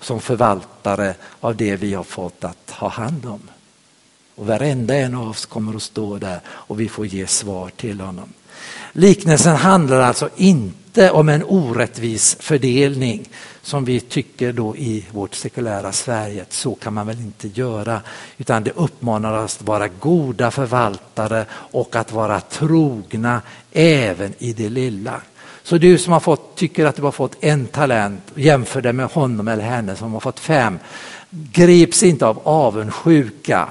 som 0.00 0.20
förvaltare 0.20 1.14
av 1.40 1.56
det 1.56 1.76
vi 1.76 1.94
har 1.94 2.04
fått 2.04 2.44
att 2.44 2.70
ha 2.70 2.88
hand 2.88 3.26
om. 3.26 3.40
Och 4.34 4.46
varenda 4.46 4.94
en 4.94 5.14
av 5.14 5.28
oss 5.28 5.46
kommer 5.46 5.76
att 5.76 5.82
stå 5.82 6.18
där 6.18 6.40
och 6.46 6.80
vi 6.80 6.88
får 6.88 7.06
ge 7.06 7.26
svar 7.26 7.70
till 7.76 8.00
honom. 8.00 8.28
Liknelsen 8.92 9.56
handlar 9.56 10.00
alltså 10.00 10.28
inte 10.36 10.83
inte 10.94 11.10
om 11.10 11.28
en 11.28 11.44
orättvis 11.44 12.36
fördelning 12.40 13.28
som 13.62 13.84
vi 13.84 14.00
tycker 14.00 14.52
då 14.52 14.76
i 14.76 15.04
vårt 15.10 15.34
sekulära 15.34 15.92
Sverige, 15.92 16.44
så 16.48 16.74
kan 16.74 16.94
man 16.94 17.06
väl 17.06 17.20
inte 17.20 17.48
göra. 17.48 18.00
Utan 18.38 18.64
det 18.64 18.70
uppmanar 18.70 19.44
oss 19.44 19.56
att 19.60 19.66
vara 19.66 19.88
goda 19.88 20.50
förvaltare 20.50 21.46
och 21.50 21.96
att 21.96 22.12
vara 22.12 22.40
trogna 22.40 23.42
även 23.72 24.34
i 24.38 24.52
det 24.52 24.68
lilla. 24.68 25.20
Så 25.62 25.78
du 25.78 25.98
som 25.98 26.12
har 26.12 26.20
fått, 26.20 26.56
tycker 26.56 26.86
att 26.86 26.96
du 26.96 27.02
har 27.02 27.12
fått 27.12 27.36
en 27.40 27.66
talent, 27.66 28.22
jämför 28.34 28.82
det 28.82 28.92
med 28.92 29.06
honom 29.06 29.48
eller 29.48 29.64
henne 29.64 29.96
som 29.96 30.12
har 30.12 30.20
fått 30.20 30.40
fem. 30.40 30.78
Grips 31.30 32.02
inte 32.02 32.26
av 32.26 32.40
avundsjuka. 32.44 33.68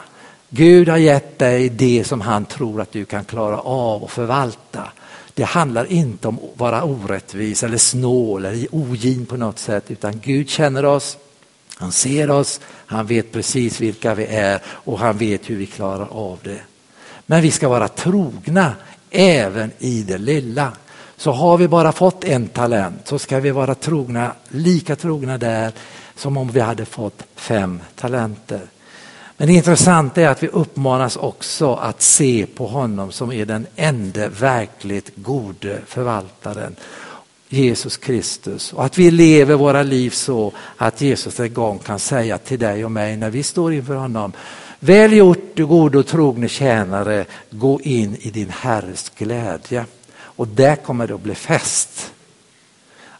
Gud 0.50 0.90
har 0.90 0.98
gett 0.98 1.40
dig 1.40 1.70
det 1.70 2.04
som 2.04 2.22
han 2.22 2.46
tror 2.46 2.82
att 2.82 2.92
du 2.92 3.06
kan 3.06 3.26
klara 3.26 3.60
av 3.60 4.04
och 4.04 4.12
förvalta. 4.12 4.84
Det 5.34 5.44
handlar 5.44 5.86
inte 5.86 6.28
om 6.28 6.36
att 6.36 6.60
vara 6.60 6.84
orättvis 6.84 7.64
eller 7.64 7.78
snål 7.78 8.46
eller 8.46 8.68
ogin 8.72 9.26
på 9.26 9.38
något 9.38 9.60
sätt 9.60 9.92
utan 9.92 10.20
Gud 10.24 10.50
känner 10.50 10.86
oss, 10.86 11.18
han 11.78 11.92
ser 11.92 12.30
oss, 12.30 12.60
han 12.66 13.06
vet 13.06 13.32
precis 13.32 13.82
vilka 13.82 14.16
vi 14.16 14.26
är 14.26 14.62
och 14.66 15.00
han 15.00 15.18
vet 15.18 15.50
hur 15.50 15.56
vi 15.56 15.66
klarar 15.66 16.08
av 16.12 16.40
det. 16.44 16.62
Men 17.26 17.42
vi 17.42 17.52
ska 17.52 17.70
vara 17.70 17.88
trogna 17.88 18.74
även 19.12 19.72
i 19.80 20.04
det 20.04 20.18
lilla. 20.18 20.72
Så 21.18 21.32
har 21.32 21.58
vi 21.58 21.68
bara 21.68 21.92
fått 21.92 22.24
en 22.24 22.48
talent 22.48 23.08
så 23.08 23.20
ska 23.20 23.40
vi 23.40 23.52
vara 23.52 23.76
trogna, 23.76 24.32
lika 24.50 24.96
trogna 24.96 25.38
där 25.38 25.72
som 26.16 26.38
om 26.38 26.48
vi 26.48 26.60
hade 26.60 26.86
fått 26.86 27.24
fem 27.36 27.80
talenter. 27.96 28.62
Men 29.44 29.48
det 29.48 29.54
intressanta 29.54 30.22
är 30.22 30.28
att 30.28 30.44
vi 30.44 30.48
uppmanas 30.48 31.18
också 31.18 31.74
att 31.74 32.02
se 32.02 32.46
på 32.56 32.68
honom 32.68 33.12
som 33.12 33.32
är 33.32 33.46
den 33.46 33.68
enda 33.76 34.30
verkligt 34.30 35.12
gode 35.16 35.82
förvaltaren. 35.86 36.76
Jesus 37.50 37.98
Kristus 37.98 38.74
och 38.74 38.86
att 38.86 38.98
vi 38.98 39.12
lever 39.12 39.56
våra 39.56 39.84
liv 39.84 40.10
så 40.10 40.54
att 40.78 41.02
Jesus 41.02 41.40
en 41.40 41.54
gång 41.54 41.80
kan 41.80 42.00
säga 42.00 42.38
till 42.38 42.60
dig 42.60 42.86
och 42.86 42.92
mig 42.92 43.18
när 43.18 43.30
vi 43.30 43.44
står 43.44 43.74
inför 43.74 43.96
honom 43.96 44.32
Väl 44.80 45.14
gjort 45.14 45.52
du 45.54 45.66
gode 45.66 45.98
och 45.98 46.08
trogne 46.08 46.48
tjänare, 46.48 47.26
gå 47.50 47.82
in 47.82 48.18
i 48.20 48.30
din 48.30 48.50
Herres 48.50 49.12
glädje. 49.18 49.86
Och 50.16 50.48
där 50.48 50.76
kommer 50.76 51.08
det 51.08 51.14
att 51.14 51.22
bli 51.22 51.36
fest. 51.36 52.13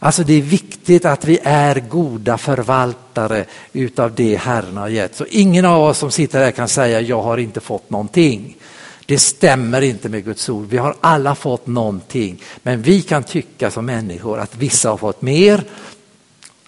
Alltså 0.04 0.24
det 0.24 0.34
är 0.34 0.42
viktigt 0.42 1.06
att 1.06 1.26
vi 1.26 1.40
är 1.44 1.80
goda 1.80 2.38
förvaltare 2.38 3.46
utav 3.74 4.16
det 4.16 4.36
Herren 4.36 4.78
har 4.78 4.88
gett. 4.88 5.16
Så 5.16 5.26
ingen 5.30 5.66
av 5.66 5.84
oss 5.84 5.98
som 5.98 6.12
sitter 6.12 6.40
här 6.40 6.52
kan 6.52 6.68
säga 6.68 7.02
jag 7.02 7.22
har 7.22 7.38
inte 7.38 7.60
fått 7.60 7.90
någonting. 7.90 8.58
Det 9.06 9.18
stämmer 9.18 9.82
inte 9.82 10.10
med 10.10 10.26
Guds 10.26 10.50
ord. 10.50 10.66
Vi 10.70 10.78
har 10.78 10.96
alla 11.02 11.36
fått 11.36 11.68
någonting. 11.68 12.42
Men 12.64 12.82
vi 12.82 13.02
kan 13.02 13.24
tycka 13.24 13.72
som 13.72 13.86
människor 13.86 14.40
att 14.40 14.56
vissa 14.56 14.90
har 14.90 14.98
fått 14.98 15.22
mer, 15.22 15.64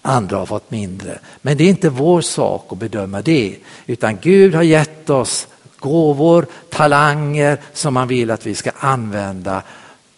andra 0.02 0.36
har 0.36 0.46
fått 0.46 0.70
mindre. 0.70 1.18
Men 1.42 1.56
det 1.56 1.64
är 1.64 1.68
inte 1.68 1.88
vår 1.88 2.20
sak 2.20 2.66
att 2.68 2.78
bedöma 2.78 3.22
det. 3.22 3.56
Utan 3.86 4.18
Gud 4.22 4.54
har 4.54 4.62
gett 4.62 5.10
oss 5.10 5.48
gåvor, 5.78 6.46
talanger 6.70 7.60
som 7.72 7.96
han 7.96 8.08
vill 8.08 8.30
att 8.30 8.46
vi 8.46 8.54
ska 8.54 8.70
använda 8.78 9.62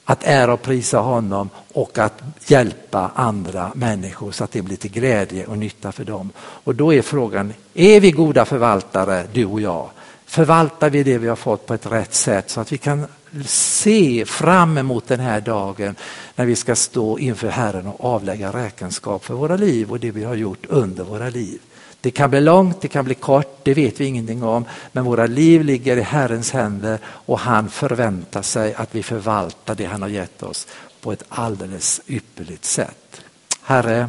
att 0.08 0.24
ära 0.24 0.52
och 0.52 0.62
prisa 0.62 0.98
honom 0.98 1.50
och 1.72 1.98
att 1.98 2.22
hjälpa 2.46 3.10
andra 3.14 3.72
människor 3.74 4.32
så 4.32 4.44
att 4.44 4.52
det 4.52 4.62
blir 4.62 4.76
till 4.76 4.90
glädje 4.90 5.46
och 5.46 5.58
nytta 5.58 5.92
för 5.92 6.04
dem. 6.04 6.30
Och 6.38 6.74
då 6.74 6.94
är 6.94 7.02
frågan, 7.02 7.54
är 7.74 8.00
vi 8.00 8.10
goda 8.10 8.44
förvaltare 8.44 9.24
du 9.32 9.44
och 9.44 9.60
jag? 9.60 9.90
Förvaltar 10.26 10.90
vi 10.90 11.02
det 11.02 11.18
vi 11.18 11.28
har 11.28 11.36
fått 11.36 11.66
på 11.66 11.74
ett 11.74 11.86
rätt 11.86 12.14
sätt 12.14 12.50
så 12.50 12.60
att 12.60 12.72
vi 12.72 12.78
kan 12.78 13.06
se 13.46 14.24
fram 14.24 14.78
emot 14.78 15.08
den 15.08 15.20
här 15.20 15.40
dagen 15.40 15.96
när 16.36 16.46
vi 16.46 16.56
ska 16.56 16.76
stå 16.76 17.18
inför 17.18 17.48
Herren 17.48 17.86
och 17.86 18.04
avlägga 18.04 18.52
räkenskap 18.52 19.24
för 19.24 19.34
våra 19.34 19.56
liv 19.56 19.90
och 19.90 20.00
det 20.00 20.10
vi 20.10 20.24
har 20.24 20.34
gjort 20.34 20.66
under 20.68 21.04
våra 21.04 21.28
liv. 21.28 21.60
Det 22.00 22.10
kan 22.10 22.30
bli 22.30 22.40
långt, 22.40 22.80
det 22.80 22.88
kan 22.88 23.04
bli 23.04 23.14
kort, 23.14 23.58
det 23.62 23.74
vet 23.74 24.00
vi 24.00 24.04
ingenting 24.04 24.42
om. 24.42 24.64
Men 24.92 25.04
våra 25.04 25.26
liv 25.26 25.64
ligger 25.64 25.96
i 25.96 26.02
Herrens 26.02 26.50
händer 26.50 26.98
och 27.04 27.38
han 27.38 27.70
förväntar 27.70 28.42
sig 28.42 28.74
att 28.74 28.94
vi 28.94 29.02
förvaltar 29.02 29.74
det 29.74 29.84
han 29.84 30.02
har 30.02 30.08
gett 30.08 30.42
oss 30.42 30.66
på 31.00 31.12
ett 31.12 31.24
alldeles 31.28 32.00
ypperligt 32.06 32.64
sätt. 32.64 33.20
Herre, 33.62 34.08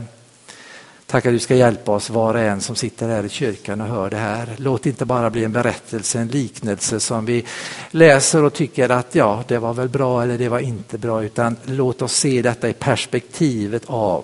tack 1.05 1.25
att 1.25 1.33
du 1.33 1.39
ska 1.39 1.55
hjälpa 1.55 1.91
oss 1.91 2.09
var 2.09 2.33
och 2.33 2.39
en 2.39 2.61
som 2.61 2.75
sitter 2.75 3.09
här 3.09 3.23
i 3.23 3.29
kyrkan 3.29 3.81
och 3.81 3.87
hör 3.87 4.09
det 4.09 4.17
här. 4.17 4.49
Låt 4.57 4.83
det 4.83 4.89
inte 4.89 5.05
bara 5.05 5.29
bli 5.29 5.43
en 5.43 5.51
berättelse, 5.51 6.19
en 6.19 6.27
liknelse 6.27 6.99
som 6.99 7.25
vi 7.25 7.45
läser 7.91 8.43
och 8.43 8.53
tycker 8.53 8.89
att 8.89 9.15
ja, 9.15 9.43
det 9.47 9.57
var 9.57 9.73
väl 9.73 9.89
bra 9.89 10.23
eller 10.23 10.37
det 10.37 10.49
var 10.49 10.59
inte 10.59 10.97
bra, 10.97 11.23
utan 11.23 11.55
låt 11.65 12.01
oss 12.01 12.13
se 12.13 12.41
detta 12.41 12.69
i 12.69 12.73
perspektivet 12.73 13.83
av 13.85 14.23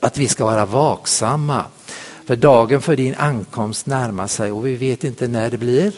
att 0.00 0.18
vi 0.18 0.28
ska 0.28 0.44
vara 0.44 0.66
vaksamma 0.66 1.64
för 2.26 2.36
dagen 2.36 2.80
för 2.80 2.96
din 2.96 3.14
ankomst 3.14 3.86
närmar 3.86 4.26
sig 4.26 4.52
och 4.52 4.66
vi 4.66 4.76
vet 4.76 5.04
inte 5.04 5.28
när 5.28 5.50
det 5.50 5.58
blir. 5.58 5.92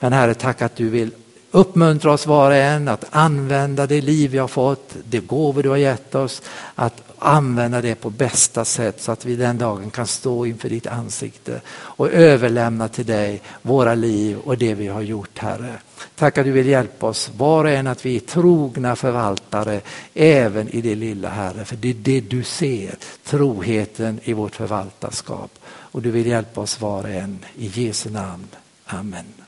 Men 0.00 0.12
Herre, 0.12 0.34
tack 0.34 0.62
att 0.62 0.76
du 0.76 0.88
vill 0.88 1.10
uppmuntra 1.52 2.12
oss 2.12 2.26
var 2.26 2.50
och 2.50 2.56
en 2.56 2.88
att 2.88 3.04
använda 3.10 3.86
det 3.86 4.00
liv 4.00 4.30
vi 4.30 4.38
har 4.38 4.48
fått, 4.48 4.94
de 5.04 5.20
gåvor 5.20 5.62
du 5.62 5.68
har 5.68 5.76
gett 5.76 6.14
oss, 6.14 6.42
att 6.74 7.02
använda 7.18 7.80
det 7.80 7.94
på 7.94 8.10
bästa 8.10 8.64
sätt 8.64 9.02
så 9.02 9.12
att 9.12 9.24
vi 9.24 9.36
den 9.36 9.58
dagen 9.58 9.90
kan 9.90 10.06
stå 10.06 10.46
inför 10.46 10.68
ditt 10.68 10.86
ansikte 10.86 11.60
och 11.70 12.10
överlämna 12.10 12.88
till 12.88 13.06
dig 13.06 13.42
våra 13.62 13.94
liv 13.94 14.38
och 14.38 14.58
det 14.58 14.74
vi 14.74 14.86
har 14.86 15.02
gjort 15.02 15.38
Herre. 15.38 15.74
Tack 16.14 16.38
att 16.38 16.44
du 16.44 16.52
vill 16.52 16.66
hjälpa 16.66 17.06
oss 17.06 17.30
var 17.36 17.64
och 17.64 17.70
en 17.70 17.86
att 17.86 18.06
vi 18.06 18.16
är 18.16 18.20
trogna 18.20 18.96
förvaltare 18.96 19.80
även 20.14 20.68
i 20.68 20.80
det 20.80 20.94
lilla 20.94 21.28
Herre. 21.28 21.64
För 21.64 21.76
det 21.76 21.90
är 21.90 21.94
det 21.94 22.20
du 22.20 22.44
ser, 22.44 22.94
troheten 23.24 24.20
i 24.24 24.32
vårt 24.32 24.56
förvaltarskap. 24.56 25.50
Och 25.64 26.02
du 26.02 26.10
vill 26.10 26.26
hjälpa 26.26 26.60
oss 26.60 26.80
var 26.80 27.02
och 27.02 27.10
en 27.10 27.38
i 27.56 27.66
Jesu 27.66 28.10
namn. 28.10 28.46
Amen. 28.86 29.41